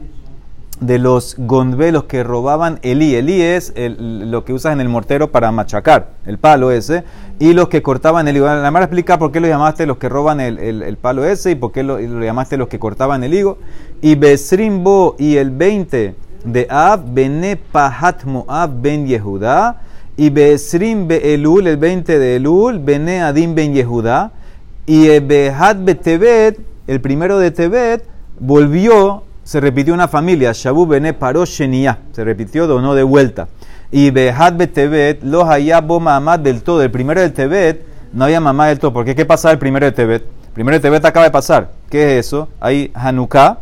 de 0.79 0.99
los 0.99 1.35
gondve, 1.37 1.93
que 2.07 2.23
robaban 2.23 2.79
Elí. 2.81 3.15
Elí 3.15 3.41
es 3.41 3.73
lo 3.75 4.43
que 4.43 4.53
usas 4.53 4.73
en 4.73 4.81
el 4.81 4.89
mortero 4.89 5.31
para 5.31 5.51
machacar, 5.51 6.09
el 6.25 6.37
palo 6.37 6.71
ese. 6.71 7.03
Y 7.39 7.53
los 7.53 7.69
que 7.69 7.81
cortaban 7.81 8.27
el 8.27 8.37
higo. 8.37 8.45
La 8.45 8.67
a 8.67 8.83
explicar 8.83 9.19
por 9.19 9.31
qué 9.31 9.39
lo 9.39 9.47
llamaste 9.47 9.85
los 9.85 9.97
que 9.97 10.09
roban 10.09 10.39
el, 10.39 10.97
palo 11.01 11.25
ese 11.25 11.51
y 11.51 11.55
por 11.55 11.71
qué 11.71 11.83
lo, 11.83 11.99
llamaste 11.99 12.57
los 12.57 12.67
que 12.67 12.79
cortaban 12.79 13.23
el 13.23 13.33
higo. 13.33 13.57
Y 14.01 14.15
Besrimbo 14.15 15.15
y 15.17 15.37
el 15.37 15.51
20 15.51 16.15
de 16.45 16.67
Ab, 16.69 17.13
Bene 17.13 17.57
Pahat 17.57 18.23
Moab 18.25 18.81
Ben 18.81 19.07
Yehudá. 19.07 19.81
Y 20.17 20.29
Besrim 20.29 21.07
Be 21.07 21.33
Elul, 21.33 21.67
el 21.67 21.77
20 21.77 22.19
de 22.19 22.35
Elul, 22.37 22.79
Bene 22.79 23.21
Adim 23.21 23.53
Ben 23.53 23.73
Yehudá. 23.73 24.31
Y 24.85 25.19
Behat 25.19 25.83
Betebet, 25.83 26.59
el 26.87 27.01
primero 27.01 27.39
de 27.39 27.51
Tebet, 27.51 28.05
volvió 28.39 29.23
se 29.45 29.61
repitió 29.61 29.93
una 29.93 30.07
familia, 30.07 30.51
Shabu 30.53 30.87
Bene 30.87 31.13
Paró 31.13 31.45
Shenia, 31.45 31.99
se 32.11 32.23
repitió, 32.23 32.65
donó 32.65 32.95
de 32.95 33.03
vuelta. 33.03 33.47
Y 33.91 34.09
Behad 34.09 34.53
Betebet, 34.53 35.21
los 35.21 35.47
allá 35.47 35.81
mamá 35.81 36.39
del 36.39 36.63
todo. 36.63 36.81
El 36.81 36.89
primero 36.89 37.21
del 37.21 37.31
Tebet 37.31 37.85
no 38.11 38.25
había 38.25 38.41
mamá 38.41 38.67
del 38.67 38.79
todo. 38.79 38.91
¿Por 38.91 39.05
qué? 39.05 39.13
¿Qué 39.13 39.23
pasaba 39.23 39.51
el 39.51 39.59
primero 39.59 39.85
de 39.85 39.91
Tebet? 39.91 40.23
El 40.23 40.53
primero 40.53 40.77
de 40.77 40.81
Tebet 40.81 41.05
acaba 41.05 41.25
de 41.25 41.31
pasar. 41.31 41.69
¿Qué 41.91 42.17
es 42.17 42.25
eso? 42.25 42.49
Hay 42.59 42.91
Hanukkah 42.95 43.59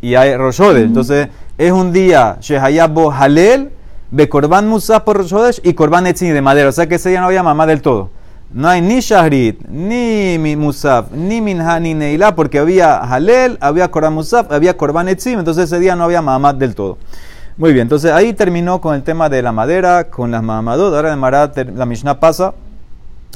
y 0.00 0.14
hay 0.14 0.34
Roshodesh. 0.34 0.84
Entonces, 0.84 1.28
es 1.58 1.72
un 1.72 1.92
día 1.92 2.38
Shehayabo 2.40 3.12
Halel, 3.12 3.70
Bekorban 4.10 4.66
Musa 4.66 5.04
por 5.04 5.18
Roshodesh 5.18 5.60
y 5.62 5.74
Korban 5.74 6.06
Etzin 6.06 6.32
de 6.32 6.40
madera. 6.40 6.70
O 6.70 6.72
sea 6.72 6.86
que 6.86 6.94
ese 6.94 7.10
día 7.10 7.20
no 7.20 7.26
había 7.26 7.42
mamá 7.42 7.66
del 7.66 7.82
todo. 7.82 8.08
No 8.50 8.66
hay 8.66 8.80
ni 8.80 9.00
Shahrit, 9.00 9.68
ni 9.68 10.38
Musaf, 10.56 11.12
ni 11.12 11.42
Minha, 11.42 11.78
ni 11.80 11.92
Neila, 11.92 12.34
porque 12.34 12.58
había 12.58 12.96
Halel, 12.96 13.58
había 13.60 13.90
Korban 13.90 14.14
Musaf, 14.14 14.50
había 14.50 14.74
Korban 14.74 15.06
Etzim, 15.08 15.38
entonces 15.38 15.64
ese 15.64 15.78
día 15.78 15.94
no 15.96 16.04
había 16.04 16.22
Mahamad 16.22 16.54
del 16.54 16.74
todo. 16.74 16.96
Muy 17.58 17.74
bien, 17.74 17.82
entonces 17.82 18.10
ahí 18.10 18.32
terminó 18.32 18.80
con 18.80 18.94
el 18.94 19.02
tema 19.02 19.28
de 19.28 19.42
la 19.42 19.52
madera, 19.52 20.04
con 20.04 20.30
las 20.30 20.42
Mahamadot. 20.42 20.94
Ahora 20.94 21.48
de 21.48 21.64
la 21.66 21.84
Mishnah 21.84 22.20
pasa 22.20 22.54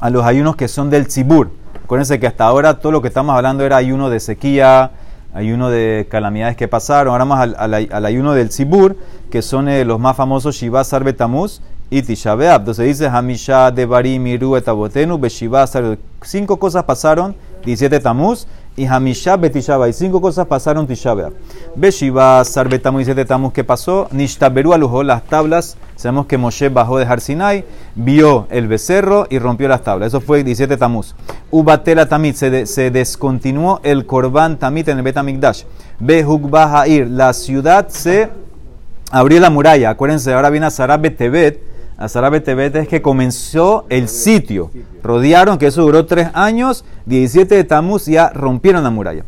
a 0.01 0.09
los 0.09 0.25
ayunos 0.25 0.57
que 0.57 0.67
son 0.67 0.89
del 0.89 1.09
Tzibur. 1.09 1.51
Acuérdense 1.85 2.19
que 2.19 2.27
hasta 2.27 2.45
ahora 2.45 2.79
todo 2.79 2.91
lo 2.93 3.03
que 3.03 3.09
estamos 3.09 3.37
hablando 3.37 3.65
era 3.65 3.77
ayuno 3.77 4.09
de 4.09 4.19
sequía, 4.19 4.93
ayuno 5.35 5.69
de 5.69 6.07
calamidades 6.11 6.57
que 6.57 6.69
pasaron. 6.69 7.13
Ahora 7.13 7.27
más 7.27 7.55
al, 7.59 8.05
ayuno 8.07 8.33
del 8.33 8.49
Tzibur, 8.49 8.97
que 9.31 9.43
son 9.43 9.69
eh, 9.69 9.85
los 9.85 10.01
más 10.01 10.17
famosos 10.17 10.55
Shiva 10.55 10.85
Sarbe 10.85 11.13
Tamuz 11.13 11.61
y 11.93 12.01
Tisha 12.01 12.33
Entonces 12.33 12.87
dice 12.87 13.07
Hamisha 13.07 13.71
de 13.71 13.85
Barim 13.85 14.27
Iru 14.27 14.57
Etabotenu 14.57 15.19
Beshiva 15.19 15.67
Cinco 16.23 16.59
cosas 16.59 16.85
pasaron, 16.85 17.37
17 17.67 18.01
Tamuz 18.01 18.47
y 18.79 18.87
Hamisha 18.87 19.37
Betishaba. 19.37 19.91
Y 19.91 19.93
cinco 19.93 20.23
cosas 20.23 20.47
pasaron 20.47 20.87
Tisha 20.87 21.13
B'Av. 21.13 21.35
Beshiva 21.77 22.43
Sarbe 22.47 22.79
Tamuz 22.79 23.03
y 23.03 23.05
17 23.05 23.29
Tamuz. 23.29 23.53
¿Qué 23.53 23.63
pasó? 23.63 24.09
Nishtaberu 24.11 24.73
alujó 24.73 25.03
las 25.03 25.23
tablas. 25.25 25.77
Sabemos 25.97 26.25
que 26.25 26.39
Moshe 26.39 26.71
bajó 26.71 26.99
de 26.99 27.05
Harsinai, 27.05 27.67
vio 27.95 28.47
el 28.49 28.69
becerro 28.69 29.27
y 29.29 29.39
rompió 29.39 29.69
las 29.69 29.83
tablas. 29.83 30.09
Eso 30.09 30.23
fue 30.23 30.45
17 30.45 30.79
Tamuz. 30.79 31.15
Ubatela 31.51 32.09
Tamit. 32.09 32.37
Se, 32.37 32.65
se 32.65 32.91
descontinuó 32.91 33.81
el 33.83 34.07
Korban 34.07 34.59
Tamit 34.59 34.89
en 34.89 34.97
el 34.97 35.05
Betamikdash. 35.05 35.65
Behugbahair. 36.01 37.07
La 37.11 37.35
ciudad 37.35 37.89
se 37.89 38.31
abrió 39.11 39.41
la 39.41 39.51
muralla. 39.51 39.91
Acuérdense, 39.91 40.33
ahora 40.33 40.49
viene 40.49 40.65
a 40.65 40.71
Sarab 40.71 41.03
Betebet 41.03 41.72
Azara 42.03 42.31
Tebet 42.41 42.75
es 42.75 42.89
que 42.89 43.01
comenzó 43.01 43.87
el 43.89 44.09
sitio. 44.09 44.73
Rodearon, 45.05 45.57
que 45.57 45.69
eso 45.69 45.83
duró 45.83 46.05
tres 46.05 46.29
años, 46.35 46.85
17 47.07 47.55
de 47.55 47.63
Tamuz 47.63 48.07
ya 48.07 48.31
rompieron 48.31 48.83
la 48.83 48.91
muralla. 48.91 49.25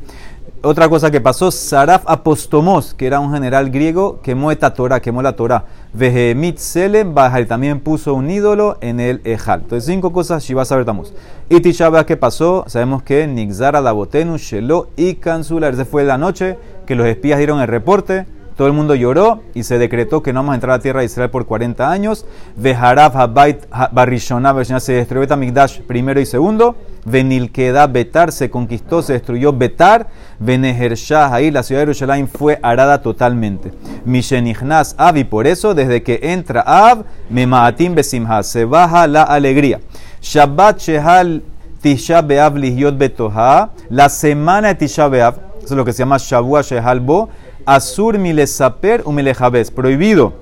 Otra 0.60 0.88
cosa 0.88 1.10
que 1.10 1.20
pasó, 1.20 1.52
Saraf 1.52 2.02
Apostomos, 2.06 2.92
que 2.94 3.06
era 3.06 3.20
un 3.20 3.32
general 3.32 3.70
griego, 3.70 4.20
quemó 4.22 4.50
esta 4.50 4.74
Torah, 4.74 4.98
quemó 4.98 5.22
la 5.22 5.36
Torah. 5.36 5.66
Vehemit 5.92 6.56
Selem 6.56 7.14
y 7.40 7.44
también 7.44 7.78
puso 7.78 8.14
un 8.14 8.28
ídolo 8.28 8.76
en 8.80 8.98
el 8.98 9.20
Ejal. 9.22 9.60
Entonces, 9.60 9.84
cinco 9.84 10.12
cosas 10.12 10.42
Shiva 10.42 10.64
Saber 10.64 10.84
Tamuz. 10.84 11.12
Y 11.48 11.60
Tisha 11.60 12.04
¿qué 12.06 12.16
pasó? 12.16 12.64
Sabemos 12.66 13.04
que 13.04 13.26
Nixara, 13.28 13.80
Labotenu, 13.80 14.36
Shelo 14.36 14.88
y 14.96 15.14
Kansula. 15.14 15.68
Esa 15.68 15.84
fue 15.84 16.02
la 16.02 16.18
noche 16.18 16.58
que 16.86 16.96
los 16.96 17.06
espías 17.06 17.38
dieron 17.38 17.60
el 17.60 17.68
reporte 17.68 18.26
todo 18.56 18.68
el 18.68 18.72
mundo 18.72 18.94
lloró 18.94 19.42
y 19.52 19.64
se 19.64 19.78
decretó 19.78 20.22
que 20.22 20.32
no 20.32 20.40
vamos 20.40 20.52
a 20.52 20.54
entrar 20.54 20.74
a 20.74 20.76
la 20.76 20.82
tierra 20.82 21.00
de 21.00 21.06
Israel 21.06 21.30
por 21.30 21.44
40 21.44 21.90
años. 21.90 22.24
Veharab 22.56 23.16
Habait 23.16 23.66
Barishonah 23.90 24.80
se 24.80 24.92
destruyó 24.92 25.22
Betamigdash 25.22 25.80
primero 25.80 26.20
y 26.20 26.26
segundo. 26.26 26.76
Venilkeda 27.04 27.86
Betar 27.88 28.30
se 28.32 28.50
conquistó, 28.50 29.02
se 29.02 29.14
destruyó 29.14 29.52
Betar. 29.52 30.06
Venehershah 30.38 31.34
ahí 31.34 31.50
la 31.50 31.62
ciudad 31.62 31.80
de 31.80 31.86
Jerusalén 31.86 32.28
fue 32.28 32.60
arada 32.62 33.02
totalmente. 33.02 33.72
Mishenichnas 34.04 34.94
Ab 34.98 35.16
y 35.16 35.24
por 35.24 35.46
eso 35.46 35.74
desde 35.74 36.02
que 36.02 36.20
entra 36.22 36.62
Ab, 36.66 37.04
Memaatim 37.30 37.94
Besimha 37.94 38.42
se 38.44 38.64
baja 38.64 39.06
la 39.08 39.24
alegría. 39.24 39.80
Shabbat 40.22 40.78
Shehal 40.78 41.42
Tisha 41.82 42.22
Beav 42.22 42.56
Lihyot 42.56 42.96
Betoha, 42.96 43.70
la 43.90 44.08
semana 44.08 44.68
de 44.68 44.74
Tisha 44.76 45.08
Beav, 45.08 45.34
eso 45.58 45.74
es 45.74 45.76
lo 45.76 45.84
que 45.84 45.92
se 45.92 45.98
llama 45.98 46.16
Shavua 46.18 46.62
Shehal 46.62 47.00
Bo 47.00 47.28
Asur 47.66 48.18
milesaper 48.18 49.02
u 49.04 49.12
milejabes. 49.12 49.70
Prohibido 49.70 50.34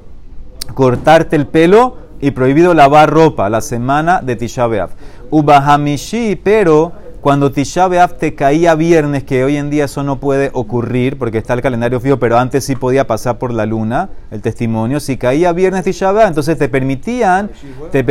cortarte 0.74 1.36
el 1.36 1.46
pelo 1.46 1.96
y 2.20 2.30
prohibido 2.30 2.72
lavar 2.74 3.10
ropa 3.10 3.50
la 3.50 3.60
semana 3.60 4.20
de 4.22 4.36
Tisha 4.36 4.66
B'Av. 4.66 4.90
Ubahamishi, 5.30 6.36
pero 6.36 6.92
cuando 7.20 7.52
Tisha 7.52 7.88
B'Av 7.88 8.14
te 8.14 8.34
caía 8.34 8.74
viernes, 8.74 9.24
que 9.24 9.44
hoy 9.44 9.56
en 9.56 9.70
día 9.70 9.84
eso 9.86 10.02
no 10.02 10.20
puede 10.20 10.50
ocurrir 10.52 11.18
porque 11.18 11.38
está 11.38 11.54
el 11.54 11.62
calendario 11.62 12.00
fijo, 12.00 12.18
pero 12.18 12.38
antes 12.38 12.64
sí 12.64 12.76
podía 12.76 13.06
pasar 13.06 13.38
por 13.38 13.52
la 13.52 13.66
luna, 13.66 14.10
el 14.30 14.40
testimonio. 14.40 15.00
Si 15.00 15.16
caía 15.16 15.52
viernes 15.52 15.84
Tisha 15.84 16.12
entonces 16.26 16.58
te 16.58 16.68
permitían, 16.68 17.50
te 17.90 18.04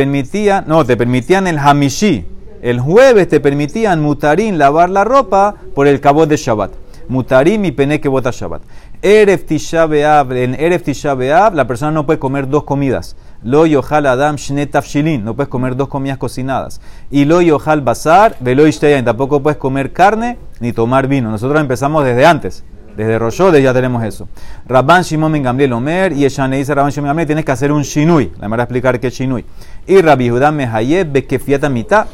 no, 0.66 0.84
te 0.84 0.96
permitían 0.96 1.46
el 1.46 1.58
Hamishi. 1.58 2.26
El 2.62 2.78
jueves 2.78 3.28
te 3.28 3.40
permitían 3.40 4.00
mutarín 4.00 4.56
lavar 4.56 4.88
la 4.88 5.02
ropa 5.04 5.56
por 5.74 5.88
el 5.88 6.00
cabo 6.00 6.26
de 6.26 6.36
Shabbat. 6.36 6.81
Mutarim 7.08 7.64
y 7.64 7.72
pene 7.72 8.00
que 8.00 8.08
bota 8.08 8.30
Shabbat. 8.30 8.62
Erev 9.02 9.44
Tisha 9.44 9.84
en 9.84 10.54
Erev 10.54 10.82
Tisha 10.82 11.14
la 11.14 11.66
persona 11.66 11.92
no 11.92 12.06
puede 12.06 12.18
comer 12.18 12.48
dos 12.48 12.64
comidas. 12.64 13.16
Lo 13.42 13.66
yohal 13.66 14.06
adam 14.06 14.36
shnetaf 14.36 14.86
shilin, 14.86 15.24
no 15.24 15.34
puedes 15.34 15.48
comer 15.48 15.76
dos 15.76 15.88
comidas 15.88 16.18
cocinadas. 16.18 16.80
Y 17.10 17.24
lo 17.24 17.40
yohal 17.40 17.80
bazar, 17.80 18.36
velo 18.40 18.64
tampoco 19.04 19.42
puedes 19.42 19.58
comer 19.58 19.92
carne 19.92 20.38
ni 20.60 20.72
tomar 20.72 21.08
vino. 21.08 21.30
Nosotros 21.30 21.60
empezamos 21.60 22.04
desde 22.04 22.24
antes. 22.24 22.64
Desde 22.96 23.18
Roshodes 23.18 23.62
ya 23.62 23.72
tenemos 23.72 24.04
eso. 24.04 24.28
Rabban 24.66 25.02
Shimon 25.02 25.32
Ben 25.32 25.42
Gamliel 25.42 25.72
Omer 25.72 26.12
y 26.12 26.26
Eshane 26.26 26.58
dice 26.58 26.74
Rabban 26.74 26.90
Shimon 26.90 27.16
Ben 27.16 27.26
tienes 27.26 27.44
que 27.44 27.52
hacer 27.52 27.72
un 27.72 27.82
shinui. 27.82 28.32
La 28.38 28.48
voy 28.48 28.60
a 28.60 28.62
explicar 28.62 29.00
qué 29.00 29.06
es 29.06 29.14
shinui. 29.14 29.44
Y 29.86 30.00
Rabbi 30.02 30.28
Judá 30.28 30.52
Mehayeb 30.52 31.10
Bekefiata 31.10 31.70
mitad 31.70 32.06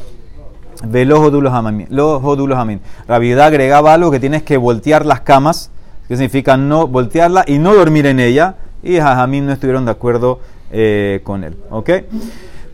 ve 0.83 1.05
los 1.05 1.19
jodulos 1.19 1.53
amin. 1.53 2.81
Rabbi 3.07 3.33
agregaba 3.33 3.93
algo 3.93 4.11
que 4.11 4.19
tienes 4.19 4.43
que 4.43 4.57
voltear 4.57 5.05
las 5.05 5.21
camas 5.21 5.71
que 6.09 6.15
significa 6.15 6.57
no 6.57 6.87
voltearla 6.87 7.43
y 7.45 7.59
no 7.59 7.75
dormir 7.75 8.07
en 8.07 8.19
ella. 8.19 8.55
Y 8.81 8.97
Jajamín 8.97 9.45
no 9.45 9.53
estuvieron 9.53 9.85
de 9.85 9.91
acuerdo 9.91 10.39
eh, 10.71 11.21
con 11.23 11.43
él. 11.43 11.55
¿Ok? 11.69 11.89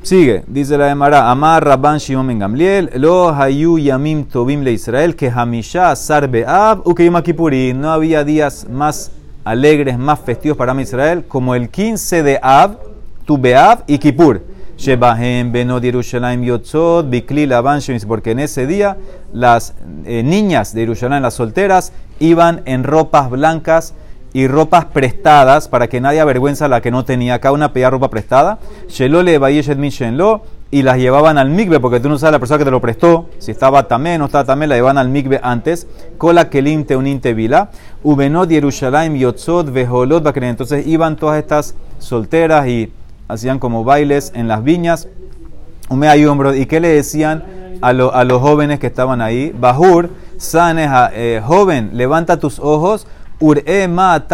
Sigue, 0.02 0.44
dice 0.48 0.78
la 0.78 0.90
Emara, 0.90 1.30
Amar 1.30 1.66
Rabban 1.66 1.98
Shimon 1.98 2.28
Ben 2.28 2.40
Gamliel, 2.40 2.92
Lo 2.96 3.34
Hayu 3.36 3.78
Yamim 3.78 4.26
Tobim 4.26 4.62
le 4.62 4.72
Israel, 4.72 5.16
que 5.16 5.30
Hamisha 5.30 5.94
Sarbe 5.98 6.46
Ab, 6.46 6.88
Ukeyum 6.88 7.16
No 7.76 7.92
había 7.92 8.24
días 8.24 8.68
más 8.70 9.12
alegres, 9.44 9.98
más 9.98 10.20
festivos 10.20 10.58
para 10.58 10.80
Israel, 10.80 11.26
como 11.28 11.56
el 11.56 11.70
15 11.70 12.24
de 12.24 12.40
Ab, 12.42 12.78
Tu 13.26 13.38
Beab 13.38 13.84
y 13.88 13.98
Kippur. 13.98 14.44
Shebahem 14.77 15.51
Benod 15.51 15.84
Yerushalayim 15.84 16.44
Yotzot, 16.44 17.10
Bikli 17.10 17.46
Laban 17.46 17.79
porque 18.08 18.32
en 18.32 18.39
ese 18.39 18.67
día 18.67 18.98
las 19.34 19.74
eh, 20.05 20.22
niñas 20.24 20.74
de 20.74 20.82
Yerushalayim, 20.82 21.24
las 21.24 21.36
solteras, 21.36 21.94
iban 22.20 22.62
en 22.65 22.84
ropas 22.84 23.29
blancas 23.29 23.94
y 24.34 24.48
ropas 24.48 24.84
prestadas 24.86 25.70
para 25.70 25.88
que 25.88 26.01
nadie 26.01 26.20
avergüenza 26.20 26.65
a 26.65 26.67
la 26.67 26.82
que 26.82 26.91
no 26.91 27.05
tenía. 27.05 27.39
Cada 27.39 27.53
una 27.53 27.72
pedía 27.72 27.89
ropa 27.89 28.10
prestada. 28.10 28.60
Shelole 28.89 29.39
Lo 30.12 30.41
y 30.72 30.82
las 30.82 30.98
llevaban 30.98 31.38
al 31.38 31.50
migbe, 31.51 31.79
porque 31.79 32.01
tú 32.01 32.10
no 32.10 32.17
sabes 32.17 32.34
la 32.34 32.39
persona 32.39 32.58
que 32.58 32.65
te 32.65 32.72
lo 32.72 32.82
prestó, 32.82 33.29
si 33.39 33.51
estaba 33.51 33.88
también 33.88 34.22
o 34.22 34.25
estaba 34.25 34.44
también, 34.44 34.67
la 34.67 34.75
llevaban 34.75 34.98
al 34.98 35.08
migbe 35.08 35.39
antes. 35.41 35.88
Kola 36.17 36.50
Kelim 36.50 36.84
Teunin 36.84 37.22
Tevila, 37.22 37.70
Ubenot 38.03 38.50
Yerushalayim 38.50 39.15
Yotzot. 39.15 39.70
Entonces 39.74 40.86
iban 40.86 41.15
todas 41.15 41.39
estas 41.39 41.75
solteras 42.00 42.67
y 42.67 42.91
hacían 43.27 43.60
como 43.60 43.84
bailes 43.84 44.32
en 44.36 44.48
las 44.48 44.63
viñas. 44.63 45.08
hombro. 45.89 46.55
¿Y 46.55 46.65
qué 46.65 46.79
le 46.79 46.89
decían 46.89 47.44
a, 47.82 47.89
a, 47.89 48.24
los 48.24 48.41
jóvenes 48.41 48.79
que 48.79 48.88
estaban 48.88 49.22
ahí? 49.22 49.53
Bahur, 49.58 50.10
Saneja, 50.38 51.12
eh, 51.13 51.41
joven, 51.44 51.91
levanta 51.94 52.38
tus 52.38 52.60
ojos. 52.60 53.08
Ure 53.39 53.89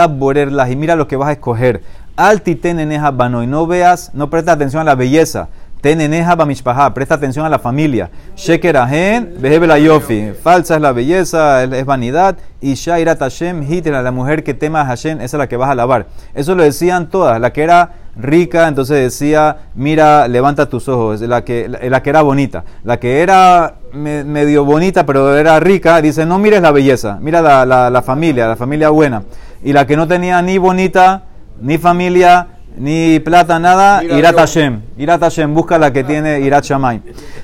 borerlas 0.09 0.69
y 0.69 0.75
mira 0.75 0.95
lo 0.95 1.07
que 1.07 1.15
vas 1.15 1.29
a 1.29 1.33
escoger. 1.33 1.81
Altiteneneja 2.15 3.11
bano 3.11 3.41
y 3.43 3.47
no 3.47 3.65
veas, 3.65 4.11
no 4.13 4.29
presta 4.29 4.51
atención 4.51 4.81
a 4.81 4.85
la 4.85 4.95
belleza. 4.95 5.49
Teneneja 5.81 6.35
bamishpaha, 6.35 6.93
presta 6.93 7.15
atención 7.15 7.43
a 7.43 7.49
la 7.49 7.57
familia. 7.57 8.11
Shekerahen, 8.35 9.37
la 9.41 9.79
yofi. 9.79 10.33
Falsa 10.43 10.75
es 10.75 10.81
la 10.81 10.91
belleza, 10.91 11.63
es 11.63 11.85
vanidad. 11.85 12.37
Y 12.61 12.75
Shairat 12.75 13.17
Hashem, 13.17 13.63
hitra, 13.63 14.03
la 14.03 14.11
mujer 14.11 14.43
que 14.43 14.53
tema 14.53 14.81
a 14.81 14.85
Hashem, 14.85 15.19
esa 15.21 15.37
es 15.37 15.39
la 15.39 15.47
que 15.47 15.57
vas 15.57 15.71
a 15.71 15.75
lavar. 15.75 16.05
Eso 16.35 16.53
lo 16.53 16.61
decían 16.61 17.09
todas. 17.09 17.41
La 17.41 17.51
que 17.51 17.63
era 17.63 17.93
rica, 18.15 18.67
entonces 18.67 18.97
decía, 18.97 19.57
mira, 19.75 20.27
levanta 20.27 20.67
tus 20.67 20.87
ojos, 20.89 21.21
la 21.21 21.43
que, 21.43 21.67
la, 21.67 22.03
que 22.03 22.09
era 22.09 22.21
bonita. 22.21 22.63
La 22.83 22.99
que 22.99 23.21
era 23.21 23.75
medio 23.93 24.65
bonita, 24.65 25.05
pero 25.05 25.35
era 25.35 25.59
rica, 25.59 26.01
dice, 26.01 26.25
no 26.25 26.39
mires 26.39 26.61
la 26.61 26.71
belleza, 26.71 27.17
mira 27.21 27.41
la, 27.41 27.89
la, 27.89 28.01
familia, 28.01 28.47
la 28.47 28.55
familia 28.55 28.89
buena. 28.89 29.23
Y 29.63 29.73
la 29.73 29.85
que 29.85 29.95
no 29.95 30.07
tenía 30.07 30.41
ni 30.41 30.57
bonita, 30.57 31.23
ni 31.61 31.77
familia, 31.77 32.47
ni 32.77 33.19
plata, 33.19 33.59
nada, 33.59 34.03
Irat 34.03 34.35
Hashem. 34.35 34.81
Irat 34.97 35.21
Hashem, 35.21 35.53
busca 35.53 35.77
la 35.77 35.91
que 35.91 36.03
tiene 36.03 36.39
Irat 36.39 36.63
Shamay. 36.63 37.01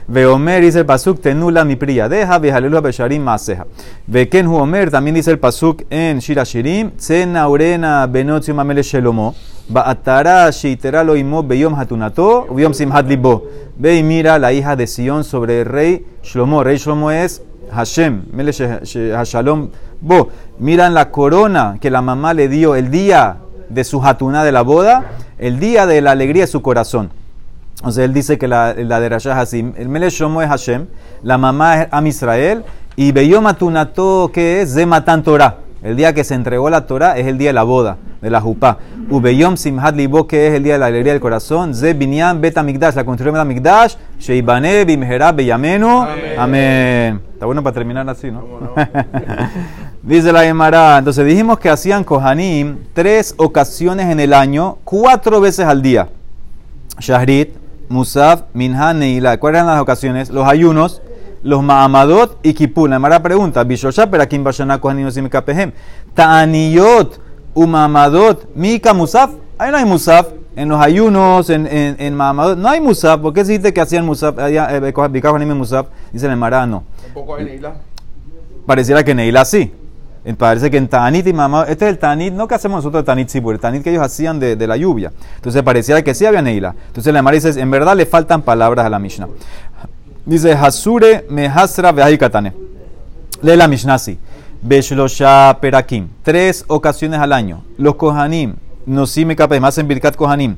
Veomer 0.07 0.61
dice 0.61 0.79
el 0.79 0.85
pasuk, 0.85 1.21
tenula 1.21 1.65
mi 1.65 1.75
priya, 1.75 2.07
deja, 2.07 2.39
vejalelu 2.39 2.81
besharim 2.81 3.21
maseja. 3.21 3.65
Veken 4.07 4.47
Omer, 4.47 4.89
también 4.89 5.15
dice 5.15 5.31
el 5.31 5.39
pasuk 5.39 5.83
en 5.89 6.19
Shira 6.19 6.45
Shirim, 6.45 6.91
Tsena 6.91 7.49
urena 7.49 8.07
benotzium 8.07 8.55
mamele 8.55 8.83
shelomo. 8.83 9.35
Ba'atara 9.69 10.49
sheitera 10.51 11.03
lo 11.03 11.15
imo 11.15 11.43
beyom 11.43 11.75
hatunato, 11.75 12.47
beyom 12.49 12.73
simhat 12.73 13.05
libo. 13.07 13.43
Ve 13.77 13.97
y 13.97 14.03
mira 14.03 14.39
la 14.39 14.53
hija 14.53 14.75
de 14.75 14.87
Sion 14.87 15.23
sobre 15.23 15.61
el 15.61 15.65
rey 15.65 16.05
Shlomo. 16.23 16.63
Rey 16.63 16.77
Shlomo 16.77 17.11
es 17.11 17.41
Hashem, 17.71 18.23
Mele 18.31 18.53
Hashalom 18.53 19.69
Bo. 19.99 20.29
Miran 20.59 20.93
la 20.93 21.11
corona 21.11 21.77
que 21.81 21.89
la 21.89 22.01
mamá 22.01 22.33
le 22.33 22.47
dio 22.47 22.75
el 22.75 22.89
día 22.91 23.37
de 23.67 23.83
su 23.83 24.01
hatuna 24.01 24.45
de 24.45 24.53
la 24.53 24.61
boda, 24.61 25.11
el 25.37 25.59
día 25.59 25.85
de 25.85 26.01
la 26.01 26.11
alegría 26.11 26.43
de 26.43 26.47
su 26.47 26.61
corazón. 26.61 27.11
O 27.83 27.89
él 27.89 28.13
dice 28.13 28.37
que 28.37 28.47
la, 28.47 28.73
la 28.73 28.99
de 28.99 29.15
es 29.15 29.25
así. 29.27 29.73
El 29.77 29.89
Mele 29.89 30.09
Shomo 30.09 30.41
es 30.41 30.47
Hashem, 30.47 30.87
la 31.23 31.37
mamá 31.37 31.81
es 31.81 31.87
Am 31.91 32.07
Israel, 32.07 32.63
y 32.95 33.11
Beyomatunato, 33.11 34.31
que 34.33 34.61
es 34.61 34.73
Zematan 34.73 35.23
Torah. 35.23 35.57
El 35.83 35.95
día 35.95 36.13
que 36.13 36.23
se 36.23 36.33
entregó 36.33 36.69
la 36.69 36.87
Torah 36.87 37.17
es 37.17 37.27
el 37.27 37.37
día 37.37 37.49
de 37.49 37.53
la 37.53 37.63
boda, 37.63 37.97
de 38.21 38.29
la 38.29 38.41
Jupá. 38.41 38.77
Ubeyom 39.09 39.57
Simhat 39.57 39.95
Libo, 39.95 40.27
que 40.27 40.47
es 40.47 40.53
el 40.53 40.63
día 40.63 40.73
de 40.73 40.79
la 40.79 40.87
alegría 40.87 41.13
del 41.13 41.21
corazón. 41.21 41.73
Ze 41.73 41.93
Binyan 41.93 42.41
Bet 42.41 42.57
Amigdash, 42.57 42.95
la 42.95 43.05
construcción 43.05 43.35
de 43.35 43.41
Amigdash. 43.41 43.95
Sheibane 44.19 44.85
Bimherab 44.85 45.35
Beyamenu. 45.35 46.05
Amén. 46.37 47.21
Está 47.33 47.45
bueno 47.45 47.61
para 47.63 47.73
terminar 47.73 48.09
así, 48.09 48.31
¿no? 48.31 48.43
Dice 50.01 50.31
la 50.31 50.43
Gemara. 50.43 50.97
Entonces 50.97 51.25
dijimos 51.25 51.59
que 51.59 51.69
hacían 51.69 52.03
Kohanim 52.03 52.77
tres 52.93 53.35
ocasiones 53.37 54.07
en 54.07 54.19
el 54.19 54.33
año, 54.33 54.77
cuatro 54.83 55.39
veces 55.39 55.65
al 55.65 55.81
día. 55.81 56.09
Shahrit, 56.99 57.53
Musaf, 57.89 58.43
Minha, 58.53 58.93
Neila. 58.93 59.37
¿Cuáles 59.39 59.59
eran 59.61 59.73
las 59.73 59.81
ocasiones? 59.81 60.29
Los 60.29 60.47
ayunos 60.47 61.01
los 61.43 61.63
Ma'amadot 61.63 62.39
y 62.43 62.53
Kipur. 62.53 62.89
La 62.89 62.99
Mara 62.99 63.21
pregunta, 63.21 63.63
Bishosha, 63.63 64.09
pero 64.09 64.23
aquí 64.23 64.37
Bashana 64.37 64.79
Kohanim. 64.79 65.09
Ta'aniyot, 66.13 67.19
Umamadot, 67.57 68.53
Mika 68.53 68.93
Musaf. 68.93 69.31
Ahí 69.57 69.71
no 69.71 69.77
hay 69.77 69.85
Musaf. 69.85 70.27
En 70.55 70.69
los 70.69 70.79
ayunos, 70.79 71.49
en, 71.49 71.65
en, 71.65 71.95
en 71.99 72.13
Ma'amadot, 72.15 72.57
no 72.57 72.69
hay 72.69 72.79
Musaf. 72.79 73.19
¿Por 73.19 73.33
qué 73.33 73.43
se 73.45 73.57
dice 73.57 73.73
que 73.73 73.81
hacían 73.81 74.05
Musaf? 74.05 74.37
Allá, 74.37 74.75
eh, 74.75 75.55
Musaf. 75.55 75.87
Dice 76.11 76.27
la 76.27 76.35
Mara, 76.35 76.67
no. 76.67 76.83
¿Tampoco 77.01 77.35
hay 77.35 77.45
Neila? 77.45 77.73
Pareciera 78.67 79.03
que 79.03 79.15
Neila 79.15 79.43
sí. 79.43 79.71
Eh, 80.23 80.35
Parece 80.35 80.69
que 80.69 80.77
en 80.77 80.87
Tanit 80.87 81.25
y 81.25 81.33
Ma'amadot, 81.33 81.69
este 81.69 81.85
es 81.85 81.91
el 81.93 81.97
Tanit, 81.97 82.31
no 82.33 82.47
que 82.47 82.53
hacemos 82.53 82.77
nosotros 82.77 82.99
el 82.99 83.05
Tanit 83.05 83.29
sí, 83.29 83.39
el 83.39 83.59
Tanit 83.59 83.83
que 83.83 83.89
ellos 83.89 84.03
hacían 84.03 84.39
de, 84.39 84.55
de 84.55 84.67
la 84.67 84.77
lluvia. 84.77 85.11
Entonces 85.37 85.63
pareciera 85.63 86.03
que 86.03 86.13
sí 86.13 86.27
había 86.27 86.43
Neila. 86.43 86.75
Entonces 86.87 87.11
la 87.11 87.23
Mara 87.23 87.35
dice, 87.35 87.59
en 87.59 87.71
verdad 87.71 87.95
le 87.95 88.05
faltan 88.05 88.43
palabras 88.43 88.85
a 88.85 88.89
la 88.89 88.99
Mishnah. 88.99 89.27
Dice 90.25 90.53
Hasure 90.53 91.25
mehasra 91.29 91.91
vehaikatane. 91.91 92.53
Lee 93.41 93.55
la 93.55 93.67
Mishnasi. 93.67 94.19
Beshlosha 94.61 95.57
perakim. 95.61 96.07
Tres 96.23 96.65
ocasiones 96.67 97.19
al 97.19 97.33
año. 97.33 97.63
Los 97.77 97.95
Kohanim. 97.95 98.55
Nosim 98.85 99.35
kapem. 99.35 99.63
Hacen 99.63 99.87
birkat 99.87 100.15
Kohanim. 100.15 100.55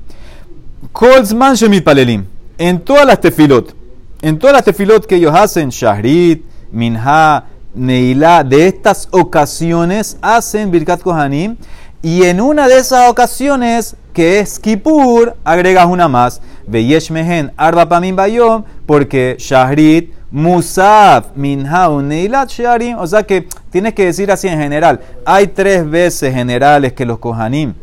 Kolzman 0.91 1.55
shemit 1.55 1.83
palelim. 1.83 2.25
En 2.57 2.79
todas 2.79 3.05
las 3.05 3.19
tefilot. 3.19 3.75
En 4.21 4.37
todas 4.37 4.53
las 4.53 4.63
tefilot 4.63 5.05
que 5.05 5.15
ellos 5.15 5.33
hacen. 5.33 5.69
Shahrit, 5.69 6.43
Minha, 6.71 7.45
Neila. 7.75 8.43
De 8.43 8.67
estas 8.67 9.07
ocasiones 9.11 10.17
hacen 10.21 10.71
birkat 10.71 11.01
Kohanim. 11.01 11.57
Y 12.01 12.23
en 12.23 12.39
una 12.39 12.67
de 12.67 12.79
esas 12.79 13.09
ocasiones, 13.09 13.95
que 14.19 14.41
es 14.41 14.59
Kippur, 14.59 15.37
agregas 15.45 15.85
una 15.85 16.09
más. 16.09 16.41
Veyesh 16.67 17.09
mehen 17.09 17.53
arba 17.55 17.87
pamim 17.87 18.17
bayom, 18.17 18.65
porque 18.85 19.37
Shahrit, 19.39 20.13
Musaf, 20.29 21.27
Minha, 21.35 21.87
Neilat, 22.01 22.49
Sharim. 22.49 22.97
O 22.97 23.07
sea 23.07 23.23
que 23.23 23.47
tienes 23.69 23.93
que 23.93 24.03
decir 24.03 24.29
así 24.29 24.49
en 24.49 24.59
general. 24.59 24.99
Hay 25.25 25.47
tres 25.47 25.89
veces 25.89 26.33
generales 26.33 26.91
que 26.91 27.05
los 27.05 27.17
Kohanim 27.19 27.75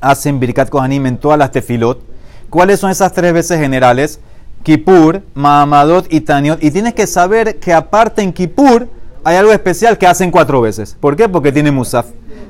hacen 0.00 0.40
Birkat 0.40 0.70
Kohanim 0.70 1.04
en 1.04 1.18
todas 1.18 1.38
las 1.38 1.50
tefilot. 1.50 2.00
¿Cuáles 2.48 2.80
son 2.80 2.90
esas 2.90 3.12
tres 3.12 3.34
veces 3.34 3.60
generales? 3.60 4.20
Kippur, 4.62 5.20
Mahamadot 5.34 6.10
y 6.10 6.22
Taniot. 6.22 6.64
Y 6.64 6.70
tienes 6.70 6.94
que 6.94 7.06
saber 7.06 7.58
que 7.58 7.74
aparte 7.74 8.22
en 8.22 8.32
Kippur 8.32 8.88
hay 9.22 9.36
algo 9.36 9.52
especial 9.52 9.98
que 9.98 10.06
hacen 10.06 10.30
cuatro 10.30 10.62
veces. 10.62 10.96
¿Por 10.98 11.14
qué? 11.14 11.28
Porque 11.28 11.52
tiene 11.52 11.70
Musaf. 11.70 12.06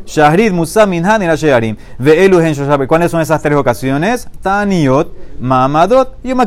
Shahrid, 0.06 0.52
Musa, 0.52 0.86
Minhan 0.86 1.22
y 1.22 1.76
¿Cuáles 2.86 3.10
son 3.10 3.20
esas 3.20 3.42
tres 3.42 3.56
ocasiones? 3.56 4.28
Taniot, 4.42 5.12
Mamadot 5.40 6.16
y 6.22 6.28
Yom 6.28 6.40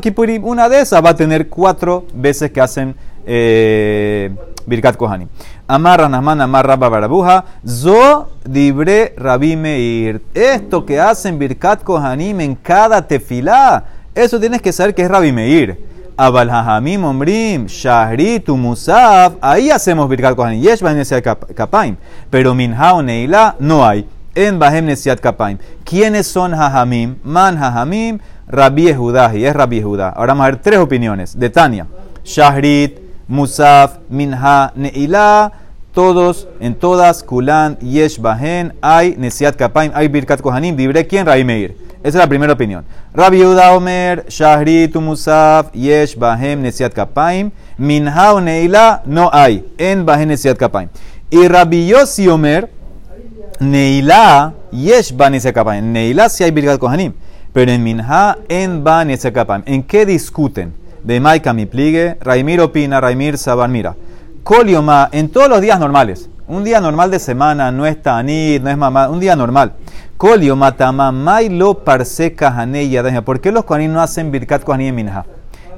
Una 0.44 0.70
de 0.70 0.82
esas 0.82 1.04
va 1.04 1.10
a 1.10 1.16
tener 1.16 1.48
cuatro 1.50 2.06
veces 2.14 2.52
que 2.52 2.62
hacen 2.62 2.96
eh, 3.26 4.32
Birkat 4.66 4.98
Kohanim. 4.98 5.28
Amarra 5.68 6.10
Nahman, 6.10 6.42
amarra 6.42 6.76
Barabuja. 6.76 7.46
Zo 7.68 8.30
dibre 8.44 9.14
Rabbi 9.18 9.56
Meir. 9.56 10.22
Esto 10.34 10.86
que 10.86 11.00
hacen 11.00 11.40
Birkat 11.40 11.84
Kohanim 11.84 12.42
en 12.42 12.56
cada 12.56 13.08
tefilá, 13.08 13.86
eso 14.14 14.40
tienes 14.40 14.62
que 14.62 14.72
saber 14.72 14.94
que 14.94 15.04
es 15.04 15.10
Rabbi 15.10 15.32
Meir. 15.32 15.95
Abal 16.18 16.50
Hajamim 16.50 17.04
Ombrim, 17.04 17.68
Shahrit, 17.68 18.48
Musaf, 18.48 19.34
ahí 19.42 19.70
hacemos 19.70 20.08
Birkat 20.10 20.36
Kohanim. 20.36 20.62
Yesh 20.62 20.82
Nesiat 20.82 21.22
Kapaim. 21.54 21.98
Pero 22.30 22.56
Minha 22.56 23.02
Neila 23.02 23.56
no 23.60 23.86
hay. 23.86 24.08
En 24.34 24.58
Bahem 24.58 24.86
Nesiat 24.86 25.20
Kapaim. 25.20 25.58
¿Quiénes 25.84 26.28
son 26.28 26.54
Hajamim? 26.54 27.18
Man 27.24 27.58
Hajamim, 27.58 28.20
Rabbi 28.48 28.84
Yehuda. 28.84 29.36
Y 29.36 29.46
es 29.46 29.54
Rabbi 29.54 29.78
Yehuda. 29.78 30.10
Ahora 30.10 30.34
vamos 30.34 30.46
a 30.46 30.52
ver 30.52 30.62
tres 30.62 30.80
opiniones. 30.80 31.38
De 31.38 31.50
Tania. 31.50 31.88
Shahrit, 32.24 33.00
Musaf, 33.28 33.98
Minha, 34.10 34.72
Neila. 34.76 35.52
Todos, 35.94 36.48
en 36.60 36.76
todas, 36.76 37.24
Kulan, 37.24 37.78
Yesh 37.80 38.20
Bahem, 38.20 38.74
hay 38.82 39.16
Nesiat 39.18 39.56
Kapaim, 39.56 39.92
hay 39.96 40.10
Birkat 40.10 40.42
Kohanim. 40.42 40.76
Dibre 40.76 41.08
quién? 41.08 41.26
Rabbi 41.26 41.44
Meir. 41.46 41.85
Esa 42.06 42.20
es 42.20 42.24
la 42.24 42.30
primera 42.30 42.54
opinión. 42.54 42.86
Rabbi 43.16 43.40
Yehuda 43.40 43.76
Omer, 43.76 44.28
Shahri, 44.30 44.92
Musaf, 44.94 45.74
Yesh, 45.74 46.16
Bahem, 46.16 46.62
Nesiat 46.62 46.94
Kapaim. 46.94 47.50
Minha 47.80 48.40
Neila 48.40 49.02
no 49.08 49.32
hay. 49.34 49.66
En 49.80 50.06
Bahem, 50.06 50.28
Nesiat 50.28 50.56
Kapaim. 50.56 50.90
Y 51.32 51.48
Rabbi 51.48 51.88
Yossi 51.88 52.28
Omer, 52.28 52.70
Neila, 53.60 54.54
Yesh, 54.72 55.16
Bahem, 55.18 55.34
Nesiat 55.34 55.56
Kapaim. 55.56 55.92
Neila 55.92 56.30
si 56.30 56.44
hay 56.44 56.52
Birkat 56.52 56.78
Kohanim. 56.78 57.14
Pero 57.52 57.72
en 57.72 57.84
Minha, 57.84 58.38
en 58.50 58.84
Bahem, 58.84 59.08
Nesiat 59.08 59.34
Kapaim. 59.34 59.64
¿En 59.66 59.82
qué 59.82 60.06
discuten? 60.06 60.76
De 61.04 61.20
Maika 61.20 61.54
mi 61.54 61.66
pligue, 61.66 62.18
Raimir 62.22 62.62
opina, 62.62 63.02
Raimir 63.02 63.40
Saban 63.40 63.72
mira. 63.72 63.96
Kolioma, 64.44 65.10
en 65.12 65.30
todos 65.30 65.50
los 65.50 65.60
días 65.60 65.80
normales. 65.80 66.30
Un 66.48 66.64
día 66.64 66.80
normal 66.80 67.10
de 67.10 67.18
semana, 67.18 67.72
no 67.72 67.88
es 67.88 68.00
Tanit, 68.00 68.62
no 68.62 68.70
es 68.70 68.78
mamá, 68.78 69.10
un 69.10 69.20
día 69.20 69.36
normal. 69.36 69.74
Kolio 70.16 70.56
matama 70.56 71.12
mailo 71.12 71.84
parseca 71.84 72.50
haneya. 72.50 73.24
¿Por 73.24 73.42
qué 73.42 73.52
los 73.52 73.64
kohanim 73.66 73.92
no 73.92 74.00
hacen 74.00 74.32
birkat 74.32 74.64
kohanim 74.64 74.94
minha? 74.94 75.26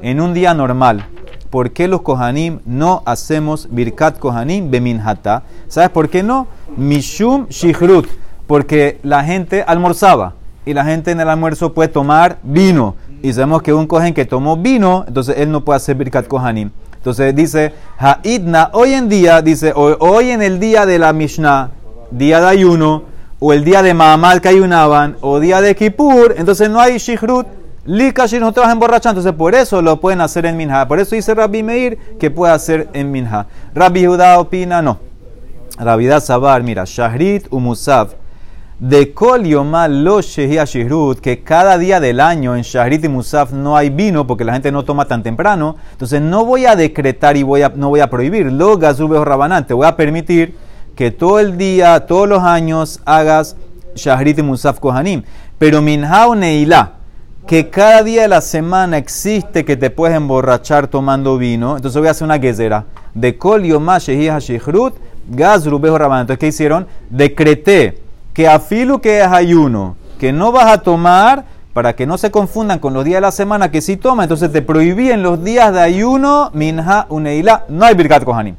En 0.01 0.19
un 0.19 0.33
día 0.33 0.53
normal, 0.53 1.05
¿por 1.49 1.71
qué 1.71 1.87
los 1.87 2.01
kohanim 2.01 2.59
no 2.65 3.01
hacemos 3.05 3.69
birkat 3.71 4.19
kohanim 4.19 4.69
beminhata? 4.69 5.43
¿Sabes 5.69 5.89
por 5.89 6.09
qué 6.09 6.21
no? 6.21 6.47
Mishum 6.75 7.47
shihrut. 7.47 8.05
Porque 8.45 8.99
la 9.03 9.23
gente 9.23 9.63
almorzaba 9.65 10.33
y 10.65 10.73
la 10.73 10.83
gente 10.83 11.11
en 11.11 11.21
el 11.21 11.29
almuerzo 11.29 11.73
puede 11.73 11.87
tomar 11.87 12.39
vino. 12.43 12.95
Y 13.23 13.31
sabemos 13.31 13.61
que 13.61 13.71
un 13.73 13.87
kohen 13.87 14.13
que 14.13 14.25
tomó 14.25 14.57
vino, 14.57 15.05
entonces 15.07 15.37
él 15.37 15.49
no 15.49 15.63
puede 15.63 15.77
hacer 15.77 15.95
birkat 15.95 16.27
kohanim. 16.27 16.71
Entonces 17.07 17.33
dice, 17.33 17.73
Ha'idna, 17.97 18.69
hoy 18.73 18.91
en 18.93 19.07
día, 19.07 19.41
dice, 19.41 19.71
hoy, 19.73 20.29
en 20.29 20.41
el 20.41 20.59
día 20.59 20.85
de 20.85 20.99
la 20.99 21.13
Mishnah, 21.13 21.69
día 22.11 22.41
de 22.41 22.47
ayuno, 22.47 23.03
o 23.39 23.53
el 23.53 23.63
día 23.63 23.81
de 23.81 23.93
Mahamal 23.93 24.41
que 24.41 24.49
ayunaban, 24.49 25.15
o 25.21 25.39
día 25.39 25.61
de 25.61 25.73
Kippur, 25.73 26.35
entonces 26.37 26.69
no 26.69 26.81
hay 26.81 26.97
Shihrut, 26.97 27.47
Likashir 27.85 28.41
no 28.41 28.51
te 28.51 28.59
vas 28.59 28.67
a 28.67 29.09
entonces 29.09 29.31
por 29.31 29.55
eso 29.55 29.81
lo 29.81 30.01
pueden 30.01 30.19
hacer 30.19 30.45
en 30.45 30.57
Minha. 30.57 30.85
Por 30.85 30.99
eso 30.99 31.15
dice 31.15 31.33
Rabbi 31.33 31.63
Meir 31.63 31.97
que 32.19 32.29
puede 32.29 32.51
hacer 32.51 32.89
en 32.91 33.09
Minha. 33.09 33.47
Rabbi 33.73 34.05
Judá 34.05 34.37
opina, 34.37 34.81
no. 34.81 34.99
Rabbi 35.79 36.09
Sabar, 36.19 36.61
mira, 36.61 36.83
Shahrit 36.85 37.49
Musaf, 37.49 38.15
de 38.79 39.11
Kol 39.11 39.43
Yomal 39.43 40.03
lo 40.03 40.19
que 41.21 41.41
cada 41.43 41.77
día 41.79 41.99
del 41.99 42.19
año 42.19 42.55
en 42.55 42.61
Shahrit 42.61 43.03
y 43.03 43.07
Musaf 43.07 43.51
no 43.51 43.75
hay 43.75 43.89
vino 43.89 44.27
porque 44.27 44.43
la 44.43 44.53
gente 44.53 44.71
no 44.71 44.85
toma 44.85 45.05
tan 45.05 45.23
temprano, 45.23 45.77
entonces 45.91 46.21
no 46.21 46.45
voy 46.45 46.67
a 46.67 46.75
decretar 46.75 47.37
y 47.37 47.43
voy 47.43 47.63
a, 47.63 47.69
no 47.69 47.89
voy 47.89 48.01
a 48.01 48.09
prohibir. 48.09 48.51
Lo 48.51 48.77
Gazube 48.77 49.23
Rabanán, 49.23 49.65
te 49.65 49.73
voy 49.73 49.87
a 49.87 49.95
permitir 49.95 50.55
que 50.95 51.09
todo 51.09 51.39
el 51.39 51.57
día, 51.57 52.05
todos 52.05 52.27
los 52.29 52.43
años 52.43 53.01
hagas 53.05 53.55
Shahrit 53.95 54.37
y 54.37 54.43
Musaf 54.43 54.79
Kohanim. 54.79 55.23
Pero 55.57 55.81
Minha 55.81 56.27
Neila, 56.35 56.93
que 57.47 57.69
cada 57.71 58.03
día 58.03 58.23
de 58.23 58.27
la 58.27 58.41
semana 58.41 58.97
existe 58.97 59.65
que 59.65 59.75
te 59.75 59.89
puedes 59.89 60.15
emborrachar 60.15 60.87
tomando 60.87 61.39
vino, 61.39 61.77
entonces 61.77 61.99
voy 61.99 62.09
a 62.09 62.11
hacer 62.11 62.25
una 62.25 62.37
gezera. 62.37 62.85
De 63.15 63.37
Kol 63.37 63.63
Yomah 63.63 63.97
Shehih 63.97 64.37
Shihrut, 64.37 64.93
Gaz 65.29 65.65
Rubejo 65.65 65.97
Rabban. 65.97 66.21
Entonces, 66.21 66.39
¿qué 66.39 66.47
hicieron? 66.47 66.85
Decreté 67.09 68.06
que 68.37 68.47
a 68.47 68.59
filo 68.59 69.01
que 69.01 69.21
es 69.21 69.25
ayuno, 69.25 69.95
que 70.19 70.31
no 70.31 70.51
vas 70.51 70.67
a 70.67 70.83
tomar, 70.83 71.45
para 71.73 71.95
que 71.95 72.05
no 72.05 72.19
se 72.19 72.29
confundan 72.29 72.77
con 72.77 72.93
los 72.93 73.03
días 73.03 73.17
de 73.17 73.21
la 73.21 73.31
semana 73.31 73.71
que 73.71 73.81
sí 73.81 73.97
toma, 73.97 74.25
entonces 74.25 74.51
te 74.51 74.61
prohibí 74.61 75.09
en 75.09 75.23
los 75.23 75.43
días 75.43 75.73
de 75.73 75.79
ayuno, 75.79 76.51
Minha 76.53 77.07
Uneila, 77.09 77.65
no 77.67 77.83
hay 77.83 77.95
Birkat 77.95 78.23
Kohanim. 78.23 78.53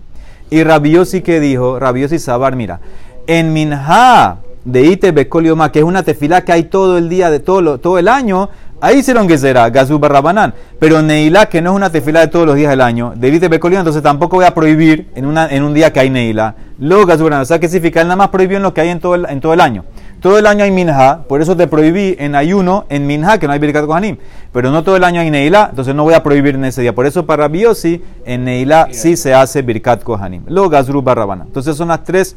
Y 0.51 0.65
Rabiosi 0.65 1.21
que 1.21 1.39
dijo, 1.39 1.79
Rabiosi 1.79 2.19
Sabar, 2.19 2.57
mira, 2.57 2.81
en 3.29 3.53
Minha 3.53 4.39
de 4.65 4.83
Ite 4.83 5.13
Bekolioma, 5.13 5.71
que 5.71 5.79
es 5.79 5.85
una 5.85 6.03
tefila 6.03 6.45
que 6.45 6.51
hay 6.51 6.65
todo 6.65 6.99
el 6.99 7.09
día, 7.09 7.31
de 7.31 7.39
todo, 7.39 7.79
todo 7.79 8.01
el 8.01 8.09
año, 8.09 8.49
ahí 8.81 8.99
hicieron 8.99 9.29
que 9.29 9.39
será, 9.39 9.71
Gazú 9.71 10.01
Barrabanán. 10.01 10.55
Pero 10.81 11.03
Neila, 11.03 11.47
que 11.47 11.63
no 11.63 11.71
es 11.71 11.77
una 11.77 11.91
tefila 11.91 12.19
de 12.19 12.27
todos 12.27 12.47
los 12.47 12.57
días 12.57 12.71
del 12.71 12.81
año, 12.81 13.13
de 13.15 13.29
Ite 13.29 13.47
Bekolioma, 13.47 13.83
entonces 13.83 14.03
tampoco 14.03 14.39
voy 14.39 14.45
a 14.45 14.55
prohibir 14.55 15.09
en, 15.15 15.25
una, 15.25 15.47
en 15.47 15.63
un 15.63 15.73
día 15.73 15.93
que 15.93 16.01
hay 16.01 16.11
Neila. 16.11 16.57
Luego 16.81 17.13
o 17.13 17.45
sea 17.45 17.59
que 17.59 17.67
él 17.67 17.93
nada 17.95 18.17
más 18.17 18.29
prohibió 18.29 18.57
en 18.57 18.63
lo 18.63 18.73
que 18.73 18.81
hay 18.81 18.91
en 18.91 19.01
todo 19.01 19.17
el, 19.17 19.27
en 19.29 19.41
todo 19.41 19.53
el 19.53 19.61
año. 19.61 19.85
todo 20.21 20.39
el 20.39 20.47
año 20.47 20.63
hay 20.63 20.71
minha, 20.71 21.23
por 21.29 21.43
eso 21.43 21.57
te 21.57 21.67
prohibí 21.67 22.15
en 22.21 22.37
ayuno, 22.37 22.85
en 22.89 23.07
minha, 23.07 23.39
que 23.39 23.49
no 23.49 23.53
hay 23.53 23.59
birkat 23.59 23.85
kohanim. 23.85 24.17
Pero 24.53 24.71
no 24.71 24.85
todo 24.85 24.97
el 24.97 25.03
año 25.03 25.21
hay 25.21 25.31
neila, 25.31 25.69
entonces 25.71 25.95
no 25.95 26.05
voy 26.05 26.15
a 26.15 26.23
prohibir 26.23 26.55
en 26.55 26.65
ese 26.65 26.83
día. 26.83 26.95
Por 26.95 27.07
eso 27.07 27.27
para 27.27 27.49
Biosi, 27.49 28.03
en 28.25 28.45
neila 28.45 28.89
sí 28.93 29.17
se 29.17 29.35
hace 29.35 29.63
birkat 29.63 30.05
kohanim. 30.05 30.43
Lo 30.47 30.69
gazru 30.69 31.03
barrabana. 31.03 31.45
Entonces 31.47 31.77
son 31.77 31.89
las 31.89 32.05
tres 32.05 32.37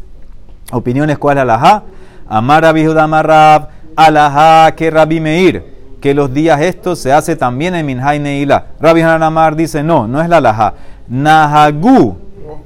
opiniones. 0.71 1.19
¿Cuál 1.19 1.37
es 1.37 1.45
la 1.45 1.83
Amar 2.27 2.63
Rabbi 2.63 2.85
Amarab, 2.85 3.67
alajá 3.95 4.73
que 4.73 4.89
Rabbi 4.89 5.19
Meir, 5.19 5.65
que 5.99 6.13
los 6.13 6.33
días 6.33 6.61
estos 6.61 6.97
se 6.97 7.13
hace 7.13 7.35
también 7.35 7.75
en 7.75 7.85
minha 7.85 8.15
y 8.15 8.19
neila. 8.19 8.67
Rabbi 8.79 9.01
Hanamar 9.01 9.55
dice, 9.55 9.83
no, 9.83 10.07
no 10.07 10.21
es 10.21 10.29
la 10.29 10.37
alajá. 10.37 10.73
Nahagu, 11.07 12.17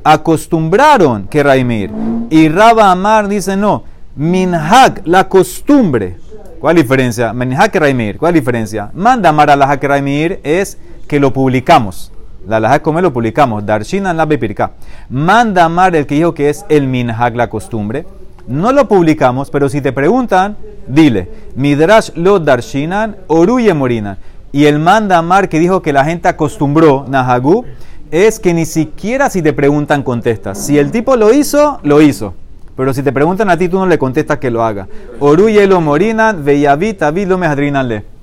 acostumbraron 0.05 1.27
que 1.27 1.43
Rabbi 1.43 1.65
Meir. 1.65 1.91
Y 2.29 2.47
Rabba 2.47 2.91
Amar 2.91 3.27
dice, 3.27 3.57
no 3.57 3.83
minhag, 4.15 5.01
la 5.05 5.27
costumbre. 5.27 6.17
¿Cuál 6.59 6.77
diferencia? 6.77 7.33
Minhag 7.33 7.75
Raimir, 7.75 8.17
¿cuál 8.17 8.33
diferencia? 8.33 8.89
Manda 8.93 9.29
amar 9.29 9.49
a 9.49 9.55
la 9.55 9.75
Raimir 9.75 10.39
es 10.43 10.77
que 11.07 11.19
lo 11.19 11.31
publicamos. 11.31 12.11
La 12.47 12.59
laja 12.59 12.81
como 12.81 13.01
lo 13.01 13.11
publicamos. 13.11 13.65
Darshinan 13.65 14.17
la 14.17 14.25
bepirka. 14.25 14.71
Manda 15.09 15.65
amar 15.65 15.95
el 15.95 16.05
que 16.05 16.15
dijo 16.15 16.33
que 16.33 16.49
es 16.49 16.65
el 16.69 16.87
minhag, 16.87 17.35
la 17.35 17.49
costumbre. 17.49 18.05
No 18.47 18.71
lo 18.71 18.87
publicamos, 18.87 19.49
pero 19.49 19.67
si 19.67 19.81
te 19.81 19.91
preguntan, 19.91 20.55
dile. 20.87 21.29
Midrash 21.55 22.11
lo 22.15 22.39
darshinan, 22.39 23.17
oruye 23.27 23.73
morina. 23.73 24.19
Y 24.51 24.65
el 24.65 24.79
manda 24.79 25.17
amar 25.17 25.49
que 25.49 25.59
dijo 25.59 25.81
que 25.81 25.91
la 25.91 26.05
gente 26.05 26.27
acostumbró, 26.27 27.05
nahagu, 27.07 27.65
es 28.11 28.39
que 28.39 28.53
ni 28.53 28.65
siquiera 28.65 29.29
si 29.29 29.41
te 29.41 29.53
preguntan 29.53 30.03
contestas. 30.03 30.63
Si 30.63 30.77
el 30.77 30.91
tipo 30.91 31.15
lo 31.15 31.33
hizo, 31.33 31.79
lo 31.83 32.01
hizo. 32.01 32.33
Pero 32.75 32.93
si 32.93 33.03
te 33.03 33.11
preguntan 33.11 33.49
a 33.49 33.57
ti, 33.57 33.69
tú 33.69 33.77
no 33.77 33.85
le 33.85 33.97
contestas 33.97 34.37
que 34.37 34.51
lo 34.51 34.63
haga. 34.63 34.87
Oruye 35.19 35.65
lo 35.65 35.79
morinan, 35.81 36.43
veyavit, 36.43 37.03
avid 37.03 37.27
lo 37.27 37.37
le. 37.37 38.15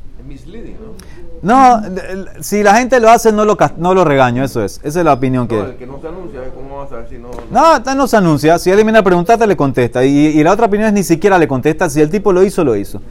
No, 1.42 1.82
si 2.40 2.62
la 2.62 2.76
gente 2.76 3.00
lo 3.00 3.10
hace, 3.10 3.32
no 3.32 3.44
lo, 3.44 3.56
no 3.76 3.94
lo 3.94 4.04
regaño, 4.04 4.44
eso 4.44 4.62
es. 4.62 4.80
Esa 4.84 5.00
es 5.00 5.04
la 5.04 5.12
opinión 5.12 5.48
que... 5.48 5.56
No, 5.56 5.64
el 5.64 5.74
que 5.74 5.86
no 5.88 6.00
se 6.00 6.06
anuncia, 6.06 6.40
¿cómo 6.54 6.78
vas 6.78 6.92
a 6.92 7.08
si 7.08 7.18
no...? 7.18 7.30
No, 7.50 7.94
no, 7.96 8.06
se 8.06 8.16
anuncia. 8.16 8.58
Si 8.60 8.70
alguien 8.70 8.86
viene 8.86 9.00
a 9.00 9.02
preguntarte, 9.02 9.44
le 9.44 9.56
contesta. 9.56 10.04
Y, 10.04 10.40
la 10.44 10.52
otra 10.52 10.66
opinión 10.66 10.88
es 10.88 10.94
ni 10.94 11.02
siquiera 11.02 11.38
le 11.38 11.48
contesta. 11.48 11.90
Si 11.90 12.00
el 12.00 12.10
tipo 12.10 12.32
lo 12.32 12.44
hizo, 12.44 12.62
lo 12.62 12.76
hizo. 12.76 13.02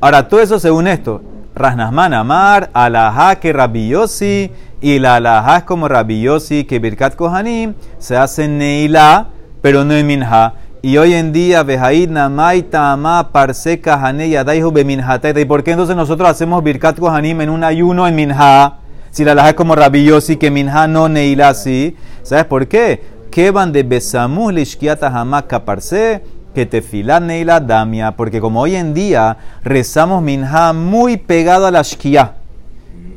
Ahora, 0.00 0.26
todo 0.26 0.40
eso 0.40 0.58
según 0.58 0.88
esto. 0.88 1.22
Rasnasman 1.56 2.12
Amar, 2.12 2.68
Alajá 2.74 3.36
que 3.36 3.50
Rabiosi, 3.50 4.50
y 4.82 4.98
la 4.98 5.16
Alajá 5.16 5.64
como 5.64 5.88
Rabiosi, 5.88 6.64
que 6.64 6.78
Birkat 6.78 7.16
Kohanim, 7.16 7.72
se 7.98 8.14
hace 8.14 8.46
Neila, 8.46 9.28
pero 9.62 9.82
no 9.82 9.94
en 9.94 10.06
Minha. 10.06 10.52
Y 10.82 10.98
hoy 10.98 11.14
en 11.14 11.32
día, 11.32 11.62
Bejaid 11.62 12.10
Namay 12.10 12.64
Tama 12.64 13.30
Parse 13.32 13.80
Kahane 13.80 14.28
Yadaihu 14.28 14.70
¿Y 14.78 15.44
por 15.46 15.64
qué 15.64 15.70
entonces 15.70 15.96
nosotros 15.96 16.28
hacemos 16.28 16.62
Birkat 16.62 16.98
Kohanim 16.98 17.40
en 17.40 17.48
un 17.48 17.64
ayuno 17.64 18.06
en 18.06 18.14
Minha? 18.14 18.74
Si 19.10 19.24
la 19.24 19.34
laja 19.34 19.48
es 19.48 19.54
como 19.54 19.74
Rabiosi, 19.74 20.36
que 20.36 20.50
Minha 20.50 20.86
no 20.86 21.08
Neila 21.08 21.54
sí. 21.54 21.96
¿Sabes 22.22 22.44
por 22.44 22.68
qué? 22.68 23.02
Que 23.30 23.50
van 23.50 23.72
de 23.72 23.82
Besamu 23.82 24.50
Lishkiata 24.50 25.08
Hamaka 25.08 25.64
Parse 25.64 26.22
que 26.56 26.64
te 26.64 26.82
Neila 27.20 27.60
Damia, 27.60 28.12
porque 28.12 28.40
como 28.40 28.62
hoy 28.62 28.76
en 28.76 28.94
día 28.94 29.36
rezamos 29.62 30.22
Minha 30.22 30.72
muy 30.72 31.18
pegado 31.18 31.66
a 31.66 31.70
la 31.70 31.82
Shkia, 31.82 32.32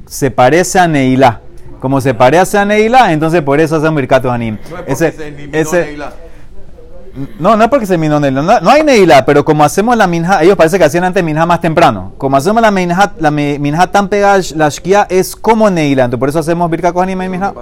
se 0.06 0.30
parece 0.30 0.78
a 0.78 0.89
Neila. 0.89 1.39
Como 1.80 2.02
se 2.02 2.13
parece 2.13 2.58
a 2.58 2.65
Neila, 2.65 3.13
entonces 3.13 3.41
por 3.41 3.62
eso 3.62 3.78
hacemos 3.78 3.95
Birkat 3.95 4.23
Kohanim. 4.23 4.58
No 4.69 4.80
es 4.86 5.02
ese, 5.02 5.49
ese, 5.54 5.97
no, 7.39 7.56
no 7.56 7.63
es 7.63 7.69
porque 7.69 7.86
se 7.86 7.97
minó 7.97 8.19
no, 8.19 8.41
no 8.41 8.69
hay 8.69 8.84
neila, 8.84 9.25
pero 9.25 9.43
como 9.45 9.63
hacemos 9.63 9.95
la 9.95 10.06
minja, 10.06 10.43
ellos 10.43 10.58
parece 10.58 10.78
que 10.78 10.84
hacían 10.84 11.06
antes 11.06 11.23
minja 11.23 11.45
más 11.45 11.62
temprano. 11.62 12.13
Como 12.17 12.36
hacemos 12.36 12.62
la 12.62 12.71
minja, 12.71 13.13
la 13.19 13.32
minja 13.32 13.88
tan 13.88 14.10
pegada 14.10 14.41
la 14.56 14.67
shkia 14.69 15.08
es 15.10 15.36
como 15.36 15.69
neila, 15.69 16.04
entonces 16.04 16.19
por 16.19 16.30
eso 16.30 16.39
hacemos 16.39 16.69
birka 16.69 16.91
kohanim 16.91 17.21
y 17.21 17.30
minja. 17.30 17.54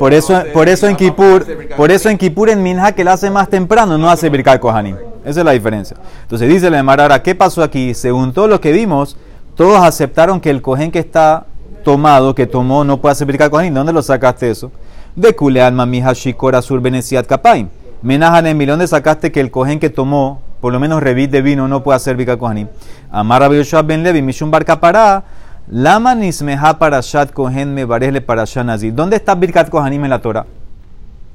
Por 0.00 0.14
eso, 0.14 0.44
por 0.54 0.70
eso 0.70 0.88
en 0.88 0.96
Kippur, 0.96 1.44
por 1.76 1.90
eso 1.90 2.08
en 2.08 2.16
Kippur 2.16 2.48
en 2.48 2.62
minja 2.62 2.92
que 2.92 3.04
la 3.04 3.12
hace 3.12 3.28
más 3.28 3.50
temprano 3.50 3.98
no 3.98 4.08
hace 4.08 4.30
birka 4.30 4.58
kohanim. 4.58 4.96
Esa 5.26 5.40
es 5.40 5.44
la 5.44 5.52
diferencia. 5.52 5.94
Entonces 6.22 6.48
dice 6.48 6.70
la 6.70 6.80
ahora, 6.80 7.22
¿qué 7.22 7.34
pasó 7.34 7.62
aquí? 7.62 7.92
Según 7.92 8.32
todo 8.32 8.48
lo 8.48 8.62
que 8.62 8.72
vimos, 8.72 9.18
todos 9.54 9.78
aceptaron 9.82 10.40
que 10.40 10.48
el 10.48 10.62
cohen 10.62 10.90
que 10.90 11.00
está 11.00 11.44
tomado, 11.84 12.34
que 12.34 12.46
tomó, 12.46 12.82
no 12.82 12.98
puede 12.98 13.12
hacer 13.12 13.26
birka 13.26 13.50
kohanim. 13.50 13.74
¿Dónde 13.74 13.92
lo 13.92 14.00
sacaste 14.00 14.50
eso? 14.50 14.72
De 15.14 15.36
Kulean 15.36 15.74
Mamija 15.74 16.14
Shikora 16.14 16.62
Sur 16.62 16.80
Benesiat 16.80 17.26
Kapaim. 17.26 17.68
Menajan 18.00 18.46
en 18.46 18.56
milón 18.56 18.88
sacaste 18.88 19.30
que 19.30 19.40
el 19.40 19.50
cohen 19.50 19.78
que 19.78 19.90
tomó, 19.90 20.40
por 20.62 20.72
lo 20.72 20.80
menos 20.80 21.02
revit 21.02 21.30
de 21.30 21.42
vino, 21.42 21.68
no 21.68 21.82
puede 21.82 21.96
hacer 21.96 22.16
Bika 22.16 22.38
Kohanim. 22.38 22.68
Amar 23.10 23.50
Ben 23.84 24.02
Levi, 24.02 24.22
Mishum 24.22 24.50
Bar 24.50 24.64
Kapara, 24.64 25.24
Lama 25.72 26.16
Parashat 26.80 27.32
Kohen 27.32 27.74
Me 27.74 27.86
Parashat. 27.86 28.66
¿Dónde 28.92 29.14
está 29.14 29.36
Birkat 29.36 29.68
Kohanim 29.68 30.02
en 30.02 30.10
la 30.10 30.18
Torah? 30.20 30.44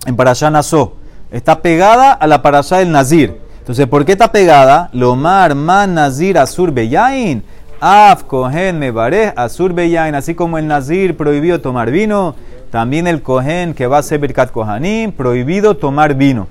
En 0.05 0.17
Parashat 0.17 0.51
Naso. 0.51 0.97
Está 1.31 1.61
pegada 1.61 2.11
a 2.11 2.27
la 2.27 2.41
Parashat 2.41 2.79
del 2.79 2.91
Nazir. 2.91 3.39
Entonces, 3.59 3.87
¿por 3.87 4.03
qué 4.03 4.11
está 4.11 4.33
pegada? 4.33 4.89
Lomar 4.91 5.55
Man 5.55 5.93
Nazir 5.93 6.37
Asur 6.37 6.71
Beyain. 6.71 7.43
Af 7.79 8.23
Kohen 8.23 8.77
Me 8.77 8.91
Asur 9.37 9.71
Beyain. 9.71 10.13
Así 10.15 10.35
como 10.35 10.57
el 10.57 10.67
Nazir 10.67 11.15
prohibió 11.15 11.61
tomar 11.61 11.89
vino. 11.89 12.35
También 12.71 13.07
el 13.07 13.21
cohen 13.21 13.73
que 13.73 13.87
va 13.87 13.99
a 13.99 14.03
ser 14.03 14.19
Birkat 14.19 14.51
Kohanim, 14.51 15.13
prohibido 15.13 15.77
tomar 15.77 16.13
vino. 16.13 16.47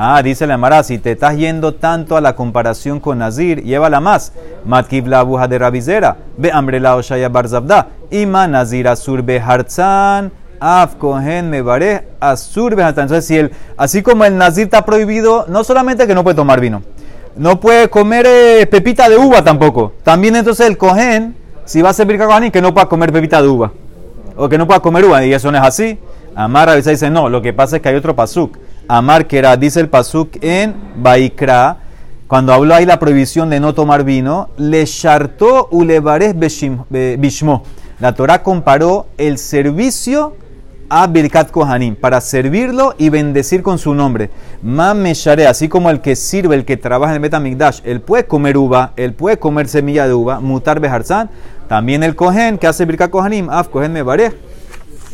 Ah, 0.00 0.22
dice 0.22 0.46
la 0.46 0.54
Emara, 0.54 0.84
si 0.84 0.98
te 0.98 1.10
estás 1.10 1.36
yendo 1.36 1.74
tanto 1.74 2.16
a 2.16 2.20
la 2.20 2.36
comparación 2.36 3.00
con 3.00 3.18
Nazir, 3.18 3.64
llévala 3.64 3.98
más. 3.98 4.32
Matkib 4.64 5.08
la 5.08 5.18
abuja 5.18 5.48
de 5.48 5.58
Rabizera, 5.58 6.18
ve 6.36 6.52
hambre 6.52 6.78
la 6.78 6.94
Oshaya 6.94 7.28
Barzabda, 7.28 7.88
ima 8.12 8.46
Nazir 8.46 8.86
Asur 8.86 9.22
Beharzan, 9.22 10.30
Af 10.60 10.94
Kohen 10.94 11.50
Mebare 11.50 12.10
Asur 12.20 12.76
Beharzan. 12.76 13.06
Entonces, 13.06 13.26
si 13.26 13.38
el, 13.38 13.50
así 13.76 14.00
como 14.02 14.24
el 14.24 14.38
Nazir 14.38 14.66
está 14.66 14.84
prohibido, 14.84 15.46
no 15.48 15.64
solamente 15.64 16.06
que 16.06 16.14
no 16.14 16.22
puede 16.22 16.36
tomar 16.36 16.60
vino, 16.60 16.80
no 17.34 17.58
puede 17.58 17.90
comer 17.90 18.24
eh, 18.28 18.68
pepita 18.70 19.08
de 19.08 19.16
uva 19.16 19.42
tampoco. 19.42 19.94
También 20.04 20.36
entonces 20.36 20.64
el 20.68 20.78
cohen, 20.78 21.34
si 21.64 21.82
va 21.82 21.90
a 21.90 21.92
ser 21.92 22.06
Birkat 22.06 22.28
Kohanim, 22.28 22.52
que 22.52 22.62
no 22.62 22.72
pueda 22.72 22.86
comer 22.86 23.12
pepita 23.12 23.42
de 23.42 23.48
uva 23.48 23.72
o 24.36 24.48
que 24.48 24.58
no 24.58 24.64
pueda 24.68 24.78
comer 24.78 25.06
uva, 25.06 25.24
y 25.24 25.32
eso 25.32 25.50
no 25.50 25.58
es 25.58 25.64
así. 25.64 25.98
Amar 26.36 26.80
dice, 26.80 27.10
no, 27.10 27.28
lo 27.28 27.42
que 27.42 27.52
pasa 27.52 27.74
es 27.74 27.82
que 27.82 27.88
hay 27.88 27.96
otro 27.96 28.14
pasuk. 28.14 28.56
Amar 28.90 29.26
que 29.26 29.36
era, 29.36 29.54
dice 29.58 29.80
el 29.80 29.90
pasuk 29.90 30.38
en 30.40 30.74
Baikra, 30.96 31.76
cuando 32.26 32.54
habló 32.54 32.74
ahí 32.74 32.86
la 32.86 32.98
prohibición 32.98 33.50
de 33.50 33.60
no 33.60 33.74
tomar 33.74 34.02
vino, 34.02 34.48
le 34.56 34.84
chartó 34.86 35.68
ulevares 35.70 36.34
bishmo. 36.38 37.64
La 38.00 38.14
Torah 38.14 38.42
comparó 38.42 39.06
el 39.18 39.36
servicio 39.36 40.36
a 40.88 41.06
Birkat 41.06 41.50
Kohanim 41.50 41.96
para 41.96 42.22
servirlo 42.22 42.94
y 42.96 43.10
bendecir 43.10 43.62
con 43.62 43.78
su 43.78 43.92
nombre. 43.92 44.30
Mameshare, 44.62 45.46
así 45.46 45.68
como 45.68 45.90
el 45.90 46.00
que 46.00 46.16
sirve, 46.16 46.54
el 46.54 46.64
que 46.64 46.78
trabaja 46.78 47.12
en 47.12 47.16
el 47.16 47.22
Betamigdash, 47.22 47.80
él 47.84 48.00
puede 48.00 48.24
comer 48.24 48.56
uva, 48.56 48.92
él 48.96 49.12
puede 49.12 49.38
comer 49.38 49.68
semilla 49.68 50.06
de 50.06 50.14
uva, 50.14 50.40
mutar 50.40 50.80
beharzán. 50.80 51.28
También 51.68 52.02
el 52.02 52.16
Kohen 52.16 52.56
que 52.56 52.66
hace 52.66 52.86
Birkat 52.86 53.10
Kohanim, 53.10 53.50
af 53.50 53.68
Kohen 53.68 53.92
me 53.92 54.02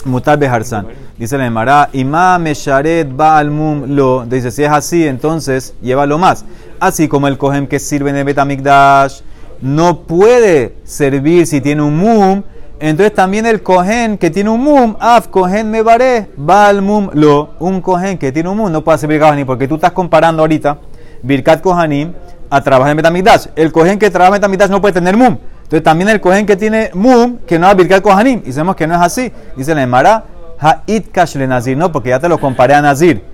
mutar 0.05 0.39
beharzán. 0.39 0.87
Dice 1.19 1.39
la 1.39 1.47
Emara, 1.47 1.89
Ima 1.93 2.39
mesharet 2.39 3.09
baal 3.15 3.51
mum 3.51 3.85
lo. 3.89 4.25
Dice, 4.27 4.51
si 4.51 4.65
es 4.65 4.71
así, 4.71 5.07
entonces 5.07 5.75
llévalo 5.83 6.19
más. 6.19 6.45
Así 6.81 7.09
como 7.09 7.29
el 7.29 7.39
Kohen 7.39 7.67
que 7.67 7.79
sirve 7.79 8.11
en 8.11 8.17
el 8.17 8.25
Betamigdash 8.25 9.21
no 9.61 10.01
puede 10.01 10.77
servir 10.85 11.47
si 11.47 11.61
tiene 11.61 11.83
un 11.83 11.97
mum 11.97 12.43
entonces 12.81 13.15
también 13.15 13.47
el 13.47 13.63
cohen 13.63 14.19
que 14.19 14.31
tiene 14.31 14.51
un 14.51 14.61
mum, 14.61 14.97
af 14.99 15.29
cohen 15.29 15.71
me 15.71 15.83
baré, 15.83 16.29
al 16.49 16.83
mum 16.83 17.09
lo, 17.15 17.55
un 17.61 17.81
cohen 17.81 18.19
que 18.19 18.33
tiene 18.33 18.49
un 18.49 18.57
mum 18.57 18.71
no 18.71 18.83
puede 18.83 19.07
birkat 19.07 19.29
kohanim, 19.29 19.47
porque 19.47 19.69
tú 19.69 19.77
estás 19.77 19.93
comparando 19.93 20.43
ahorita 20.43 20.79
birkat 21.23 21.63
kohanim 21.63 22.13
a 22.51 22.61
trabajar 22.61 22.91
en 22.91 22.97
metamidash. 22.97 23.47
El 23.57 23.71
cohen 23.73 23.99
que 23.99 24.11
trabaja 24.11 24.29
en 24.29 24.41
metamidash 24.41 24.71
no 24.71 24.81
puede 24.81 24.93
tener 24.93 25.17
mum. 25.17 25.39
Entonces 25.75 25.91
también 25.91 26.09
el 26.09 26.21
cohen 26.21 26.47
que 26.47 26.55
tiene 26.55 26.93
mum, 26.95 27.39
que 27.49 27.59
no 27.59 27.69
es 27.69 27.77
birkat 27.77 28.01
kohanim, 28.01 28.43
y 28.47 28.53
sabemos 28.53 28.77
que 28.77 28.87
no 28.87 28.95
es 28.95 29.01
así. 29.01 29.33
Dice 29.57 29.75
la 29.75 29.83
Emara, 29.83 30.23
ha'it 30.61 31.11
kash 31.11 31.35
le 31.35 31.49
nazir, 31.49 31.77
no, 31.77 31.91
porque 31.91 32.11
ya 32.11 32.21
te 32.21 32.29
lo 32.29 32.39
comparé 32.39 32.75
a 32.75 32.81
nazir. 32.81 33.25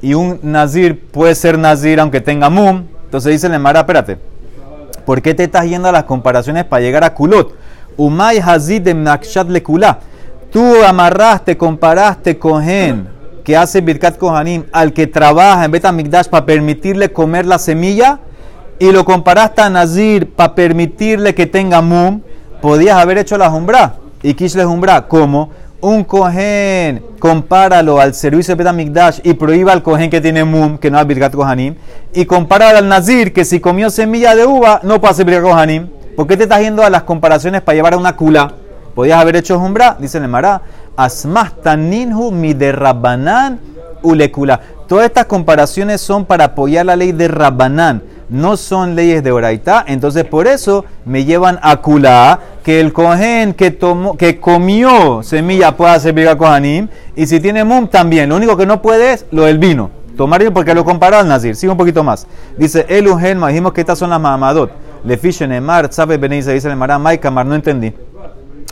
Y 0.00 0.14
un 0.14 0.40
nazir 0.42 0.98
puede 1.10 1.34
ser 1.34 1.58
nazir 1.58 2.00
aunque 2.00 2.22
tenga 2.22 2.48
mum. 2.48 2.84
Entonces 3.04 3.32
dice 3.32 3.46
la 3.50 3.56
Emara, 3.56 3.80
espérate, 3.80 4.16
¿por 5.04 5.20
qué 5.20 5.34
te 5.34 5.44
estás 5.44 5.66
yendo 5.66 5.86
a 5.86 5.92
las 5.92 6.04
comparaciones 6.04 6.64
para 6.64 6.80
llegar 6.80 7.04
a 7.04 7.12
culot? 7.12 7.54
Umay 7.98 8.38
Hazid 8.38 8.80
de 8.80 8.94
Nakshat 8.94 9.50
Lekula. 9.50 9.98
Tú 10.50 10.82
amarraste, 10.82 11.58
comparaste 11.58 12.38
Cohen, 12.38 13.06
que 13.44 13.54
hace 13.54 13.82
Birkat 13.82 14.16
Kohanim, 14.16 14.64
al 14.72 14.94
que 14.94 15.06
trabaja 15.06 15.66
en 15.66 15.70
Betamigdash 15.70 16.28
para 16.28 16.46
permitirle 16.46 17.12
comer 17.12 17.44
la 17.44 17.58
semilla, 17.58 18.18
y 18.82 18.90
lo 18.90 19.04
comparaste 19.04 19.62
a 19.62 19.70
Nazir 19.70 20.32
para 20.32 20.56
permitirle 20.56 21.36
que 21.36 21.46
tenga 21.46 21.80
mum, 21.80 22.20
podías 22.60 22.96
haber 22.96 23.16
hecho 23.16 23.38
la 23.38 23.48
jumbra. 23.48 23.94
Y 24.24 24.34
Kish 24.34 24.56
le 24.56 24.64
jumbra, 24.64 25.06
¿cómo? 25.06 25.50
un 25.80 26.02
cohen, 26.02 27.04
compáralo 27.20 28.00
al 28.00 28.12
servicio 28.12 28.56
de 28.56 28.58
Betamigdash 28.58 29.20
y 29.22 29.34
prohíba 29.34 29.72
al 29.72 29.84
cohen 29.84 30.10
que 30.10 30.20
tiene 30.20 30.42
mum, 30.42 30.78
que 30.78 30.90
no 30.90 30.98
es 30.98 31.06
Birgat 31.06 31.32
Kohanim, 31.32 31.76
y 32.12 32.24
compáralo 32.24 32.78
al 32.78 32.88
nazir, 32.88 33.32
que 33.32 33.44
si 33.44 33.60
comió 33.60 33.88
semilla 33.88 34.34
de 34.34 34.46
uva, 34.46 34.80
no 34.82 35.00
puede 35.00 35.12
hacer 35.12 35.26
Birgat 35.26 35.44
Kohanim. 35.44 35.88
¿Por 36.16 36.26
qué 36.26 36.36
te 36.36 36.42
estás 36.42 36.60
yendo 36.60 36.82
a 36.82 36.90
las 36.90 37.04
comparaciones 37.04 37.62
para 37.62 37.76
llevar 37.76 37.94
a 37.94 37.98
una 37.98 38.16
kula? 38.16 38.52
Podías 38.96 39.20
haber 39.20 39.36
hecho 39.36 39.60
jumbra, 39.60 39.96
dice 40.00 40.18
el 40.18 40.26
Mará, 40.26 40.60
asmastaninhu 40.96 42.32
mi 42.32 42.52
de 42.52 42.72
Rabbanán 42.72 43.60
ulekula. 44.02 44.60
Todas 44.88 45.06
estas 45.06 45.26
comparaciones 45.26 46.00
son 46.00 46.24
para 46.24 46.46
apoyar 46.46 46.86
la 46.86 46.96
ley 46.96 47.12
de 47.12 47.28
Rabbanán 47.28 48.02
no 48.32 48.56
son 48.56 48.96
leyes 48.96 49.22
de 49.22 49.30
Oraitá, 49.30 49.84
entonces 49.86 50.24
por 50.24 50.46
eso 50.46 50.84
me 51.04 51.24
llevan 51.24 51.58
a 51.62 51.76
Kula, 51.76 52.40
que 52.64 52.80
el 52.80 52.92
cohen 52.92 53.54
que, 53.54 53.70
tomó, 53.70 54.16
que 54.16 54.40
comió 54.40 55.22
semilla 55.22 55.76
puede 55.76 55.92
hacer 55.92 56.28
a 56.28 56.36
Kohanim, 56.36 56.88
y 57.14 57.26
si 57.26 57.40
tiene 57.40 57.62
mum 57.62 57.88
también, 57.88 58.30
lo 58.30 58.36
único 58.36 58.56
que 58.56 58.66
no 58.66 58.80
puede 58.80 59.12
es 59.12 59.26
lo 59.30 59.44
del 59.44 59.58
vino. 59.58 59.90
Tomar 60.16 60.52
porque 60.52 60.74
lo 60.74 60.84
comparó 60.84 61.16
al 61.16 61.28
Nazir. 61.28 61.56
Sigue 61.56 61.72
un 61.72 61.78
poquito 61.78 62.04
más. 62.04 62.26
Dice 62.58 62.84
Eluhelma, 62.88 63.48
dijimos 63.48 63.72
que 63.72 63.80
estas 63.80 63.98
son 63.98 64.10
las 64.10 64.20
Mahamadot. 64.20 64.70
Le 65.04 65.16
fishen 65.16 65.52
emar, 65.52 65.92
sabe 65.92 66.18
Beniza, 66.18 66.52
dice 66.52 66.68
el 66.68 66.76
Mara, 66.76 66.98
Maikamar, 66.98 67.46
no 67.46 67.54
entendí. 67.54 67.94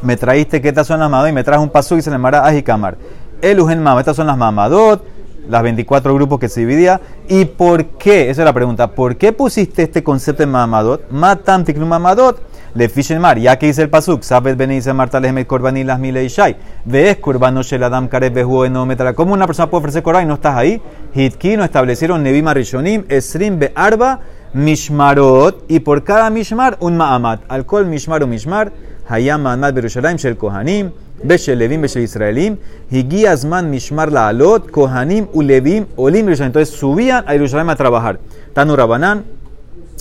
Me 0.02 0.16
traíste 0.16 0.60
que 0.60 0.68
estas 0.68 0.86
son 0.86 1.00
las 1.00 1.10
Mahamadot 1.10 1.30
y 1.30 1.34
me 1.34 1.44
traes 1.44 1.60
un 1.60 1.70
paso 1.70 1.96
y 1.96 2.02
se 2.02 2.10
le 2.10 2.18
Mara, 2.18 2.46
Ajikamar. 2.46 2.96
Eluhelma, 3.42 3.98
estas 3.98 4.16
son 4.16 4.26
las 4.26 4.36
Mahamadot 4.36 5.02
las 5.50 5.62
24 5.62 6.14
grupos 6.14 6.38
que 6.38 6.48
se 6.48 6.60
dividía. 6.60 7.00
¿Y 7.28 7.44
por 7.44 7.84
qué? 7.98 8.30
Esa 8.30 8.42
es 8.42 8.46
la 8.46 8.52
pregunta. 8.52 8.88
¿Por 8.92 9.16
qué 9.16 9.32
pusiste 9.32 9.82
este 9.82 10.02
concepto 10.02 10.42
en 10.42 10.50
Mamadot? 10.50 11.10
Matam 11.10 11.64
tiknu 11.64 11.86
Mamadot. 11.86 12.50
Le 12.72 12.88
fishen 12.88 13.20
mar, 13.20 13.36
ya 13.36 13.58
que 13.58 13.66
dice 13.66 13.82
el 13.82 13.90
pasuk, 13.90 14.22
sabes 14.22 14.56
dice 14.56 14.92
Marta 14.92 15.18
lehemet 15.18 15.44
korbaní 15.44 15.82
las 15.82 15.98
mile 15.98 16.28
shai. 16.28 16.56
Ves 16.84 17.16
korbano 17.16 17.64
shel 17.64 17.82
adam 17.82 18.08
karev 18.08 18.32
behu 18.32 18.68
no 18.68 18.86
metara. 18.86 19.12
¿Cómo 19.12 19.34
una 19.34 19.46
persona 19.46 19.68
puede 19.68 19.80
ofrecer 19.80 20.04
korban 20.04 20.22
y 20.22 20.26
no 20.26 20.34
estás 20.34 20.56
ahí? 20.56 20.80
Hitki 21.12 21.56
no 21.56 21.64
establecieron 21.64 22.22
nevim 22.22 22.46
rishonim, 22.48 23.06
esrim 23.08 23.58
be 23.58 23.72
arba 23.74 24.20
mishmarot 24.54 25.64
y 25.68 25.80
por 25.80 26.04
cada 26.04 26.30
mishmar 26.30 26.76
un 26.78 26.96
ma'amat. 26.96 27.40
Alcohol 27.48 27.86
mishmar 27.86 28.22
o 28.22 28.28
mishmar, 28.28 28.70
hayam 29.08 29.42
ma'amat 29.42 29.74
berushalayim 29.74 30.18
shel 30.18 30.36
kohanim. 30.36 30.92
Beshel 31.22 31.58
Levim, 31.58 31.82
Beshel 31.82 32.02
Israelim, 32.02 32.58
Higiazman 32.90 33.70
Mishmar 33.70 34.10
la 34.10 34.28
Alot, 34.28 34.70
Kohanim, 34.70 35.28
Ulevim, 35.32 35.86
Olim, 35.96 36.28
Entonces 36.28 36.70
subían 36.70 37.24
a 37.26 37.32
Jerusalén 37.32 37.70
a 37.70 37.76
trabajar. 37.76 38.20
Tanu 38.52 38.76
Rabanán, 38.76 39.24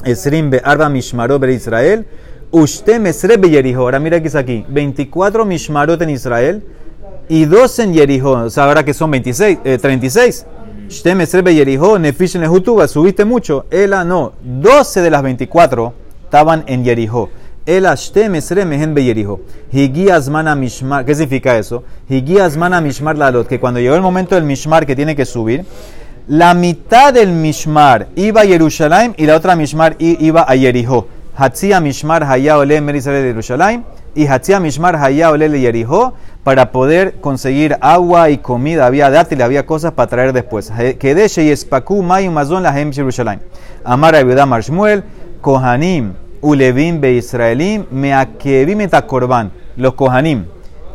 Esrim 0.06 0.52
Arba 0.64 0.90
Mishmarot 0.90 1.44
Israel, 1.50 2.06
Ushte 2.52 3.00
Mesre 3.00 3.38
Be 3.38 3.50
Yerijo. 3.50 3.82
Ahora 3.82 4.00
mira 4.00 4.22
que 4.22 4.28
es 4.28 4.36
aquí: 4.36 4.66
24 4.70 5.46
Mishmarot 5.46 6.02
en 6.02 6.10
Israel 6.10 6.64
y 7.28 7.46
2 7.46 7.80
en 7.80 7.94
Yerijo. 7.94 8.32
O 8.32 8.50
sea, 8.50 8.66
ahora 8.66 8.84
que 8.84 8.94
son 8.94 9.12
26, 9.12 9.60
eh, 9.64 9.78
36. 9.78 10.46
Ushte 10.88 11.14
Mesre 11.14 11.42
Be 11.44 11.54
Yerijo, 11.54 12.00
Nefish 12.00 12.38
en 12.38 12.88
subiste 12.88 13.26
mucho. 13.26 13.66
Ela 13.70 14.04
no, 14.04 14.34
12 14.42 15.02
de 15.02 15.12
las 15.12 15.22
24 15.22 15.94
estaban 16.24 16.64
en 16.66 16.84
Yerijo. 16.84 17.30
El 17.66 17.86
ashte 17.86 18.30
mesre 18.30 18.66
mehen 18.66 18.94
beyerijo. 18.94 19.42
Higiazmana 19.72 20.56
mishmar. 20.56 21.06
¿Qué 21.06 21.14
significa 21.14 21.58
eso? 21.58 21.84
Higiazmana 22.10 22.82
mishmar 22.82 23.18
lalot. 23.18 23.48
Que 23.48 23.60
cuando 23.60 23.80
llegó 23.80 23.96
el 23.96 24.02
momento 24.02 24.36
del 24.36 24.44
mishmar 24.44 24.86
que 24.86 24.96
tiene 24.96 25.16
que 25.16 25.26
subir, 25.26 25.66
la 26.28 26.54
mitad 26.54 27.14
del 27.14 27.32
mishmar 27.32 28.08
iba 28.16 28.42
a 28.42 28.46
Jerusalén 28.46 29.14
y 29.18 29.26
la 29.26 29.36
otra 29.36 29.56
mishmar 29.56 29.96
iba 30.00 30.46
a 30.48 30.56
Yerijo. 30.56 31.08
Hatzia 31.36 31.80
mishmar 31.80 32.24
haya 32.24 32.58
ole 32.58 32.82
merisale 32.82 33.22
de 33.22 33.30
Jerusalén 33.30 33.86
y 34.14 34.28
Hatzia 34.28 34.60
mishmar 34.60 34.96
haya 34.96 35.32
ole 35.32 35.50
de 35.50 35.60
Yerijo 35.60 36.14
para 36.44 36.72
poder 36.72 37.16
conseguir 37.22 37.78
agua 37.82 38.30
y 38.30 38.40
comida. 38.40 38.86
Había 38.86 39.10
dátil, 39.10 39.42
había 39.42 39.66
cosas 39.66 39.94
para 39.94 40.10
traer 40.10 40.34
después. 40.34 40.72
Kedeshe 41.00 41.44
y 41.44 41.50
espaku 41.50 42.02
mayum 42.04 42.34
mazon 42.34 42.64
la 42.64 42.80
hem 42.80 42.92
Jerusalén. 42.92 43.42
Amar 43.84 44.16
Abiudá 44.16 44.46
Marshmuel, 44.46 45.04
Kohanim. 45.42 46.14
Ulevim 46.42 47.00
be 47.02 47.14
Israelim, 47.14 47.86
Meakevim 47.92 48.82
et 48.82 49.06
korban. 49.06 49.52
Los 49.76 49.94
Kohanim, 49.94 50.46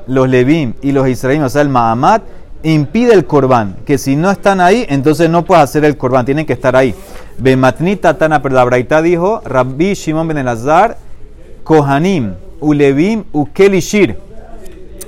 los 0.06 0.28
Levim 0.28 0.74
y 0.82 0.92
los 0.92 1.08
Israelim, 1.08 1.44
o 1.44 1.48
sea, 1.48 1.62
el 1.62 1.68
Mahamat, 1.68 2.22
impide 2.62 3.14
el 3.14 3.24
korban. 3.26 3.76
Que 3.84 3.98
si 3.98 4.16
no 4.16 4.30
están 4.30 4.60
ahí, 4.60 4.86
entonces 4.88 5.30
no 5.30 5.44
puedes 5.44 5.64
hacer 5.64 5.84
el 5.84 5.96
korban, 5.96 6.24
tienen 6.24 6.46
que 6.46 6.52
estar 6.52 6.76
ahí. 6.76 6.94
Bematnita 7.38 8.16
Tana, 8.18 8.42
pero 8.42 8.54
la 8.54 8.64
Braita 8.64 9.02
dijo, 9.02 9.40
Rabbi 9.44 9.94
Shimon 9.94 10.28
ben 10.28 10.38
Elazar, 10.38 10.98
Kohanim, 11.62 12.34
Ulevim, 12.60 13.24
Ukelishir. 13.32 14.18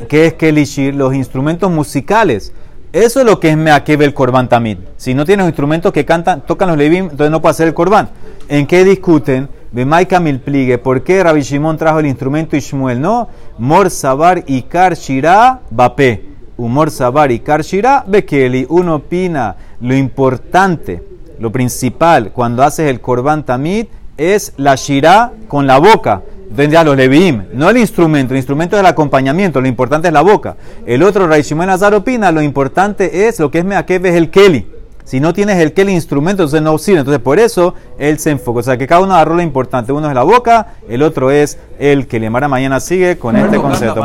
¿Qué 0.09 0.27
es 0.27 0.35
Kelishir? 0.35 0.95
Los 0.95 1.15
instrumentos 1.15 1.71
musicales. 1.71 2.53
Eso 2.93 3.21
es 3.21 3.27
lo 3.27 3.41
que 3.41 3.51
es 3.51 3.57
Meakev 3.57 4.03
el 4.03 4.15
korban 4.15 4.49
tamid. 4.49 4.79
Si 4.97 5.13
no 5.13 5.25
tienes 5.25 5.47
instrumentos 5.47 5.93
que 5.93 6.05
cantan, 6.05 6.43
tocan 6.43 6.69
los 6.69 6.79
Levim, 6.79 7.05
entonces 7.11 7.31
no 7.31 7.43
puede 7.43 7.51
hacer 7.51 7.69
el 7.69 7.75
korban. 7.75 8.09
¿En 8.49 8.67
qué 8.67 8.85
discuten? 8.85 9.49
Maika 9.85 10.21
Milpligue, 10.21 10.79
¿por 10.79 11.03
qué 11.03 11.23
Rabbi 11.23 11.43
Shimon 11.43 11.77
trajo 11.77 11.99
el 11.99 12.07
instrumento 12.07 12.57
Ishmuel? 12.57 13.01
No, 13.01 13.29
Mor 13.59 13.91
Sabar 13.91 14.45
y 14.47 14.63
Kar 14.63 14.95
Shira 14.95 15.61
Bape. 15.71 16.37
Humor 16.57 16.91
Sabar 16.91 17.31
y 17.31 17.41
Kar 17.41 17.63
Shira 17.63 18.05
Bekeli. 18.07 18.67
Uno 18.69 18.97
opina 18.97 19.57
lo 19.81 19.95
importante, 19.95 21.03
lo 21.39 21.53
principal 21.53 22.33
cuando 22.33 22.63
haces 22.63 22.89
el 22.89 23.01
Korban 23.01 23.45
Tamid 23.45 23.87
es 24.17 24.55
la 24.57 24.75
Shira 24.75 25.33
con 25.49 25.67
la 25.67 25.79
boca. 25.79 26.23
Entonces 26.49 26.85
los 26.85 26.97
Leviim, 26.97 27.45
no 27.53 27.69
el 27.69 27.77
instrumento, 27.77 28.33
el 28.33 28.39
instrumento 28.39 28.77
es 28.77 28.81
el 28.81 28.87
acompañamiento, 28.87 29.61
lo 29.61 29.69
importante 29.69 30.09
es 30.09 30.15
la 30.15 30.23
boca. 30.23 30.57
El 30.87 31.03
otro, 31.03 31.27
Rabbi 31.27 31.43
Shimon 31.43 31.69
Azar 31.69 31.93
opina, 31.93 32.33
lo 32.33 32.41
importante 32.41 33.29
es 33.29 33.39
lo 33.41 33.51
que 33.51 33.59
es 33.59 33.65
Meakev 33.65 34.07
es 34.07 34.15
el 34.15 34.31
Keli. 34.31 34.76
Si 35.07 35.21
no 35.21 35.33
tienes 35.33 35.59
el 35.59 35.73
que 35.73 35.83
el 35.83 35.91
instrumento, 35.91 36.43
entonces 36.43 36.63
no 36.63 36.77
sirve. 36.79 36.99
Entonces 36.99 37.23
por 37.23 37.39
eso 37.39 37.75
él 37.97 38.19
se 38.19 38.31
enfoca. 38.31 38.59
O 38.59 38.63
sea 38.65 38.77
que 38.77 38.89
cada 38.89 39.01
uno 39.01 39.15
agarró 39.15 39.37
lo 39.37 39.43
importante. 39.43 39.93
Uno 39.93 40.09
es 40.09 40.15
la 40.15 40.25
boca, 40.25 40.75
el 40.89 41.01
otro 41.03 41.31
es 41.31 41.59
el 41.79 42.09
que 42.09 42.19
le 42.19 42.29
mara 42.29 42.49
mañana 42.49 42.81
sigue 42.81 43.17
con 43.17 43.37
este 43.37 43.57
concepto. 43.59 44.03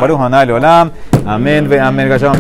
Amén, 1.26 1.68
amén, 1.82 2.08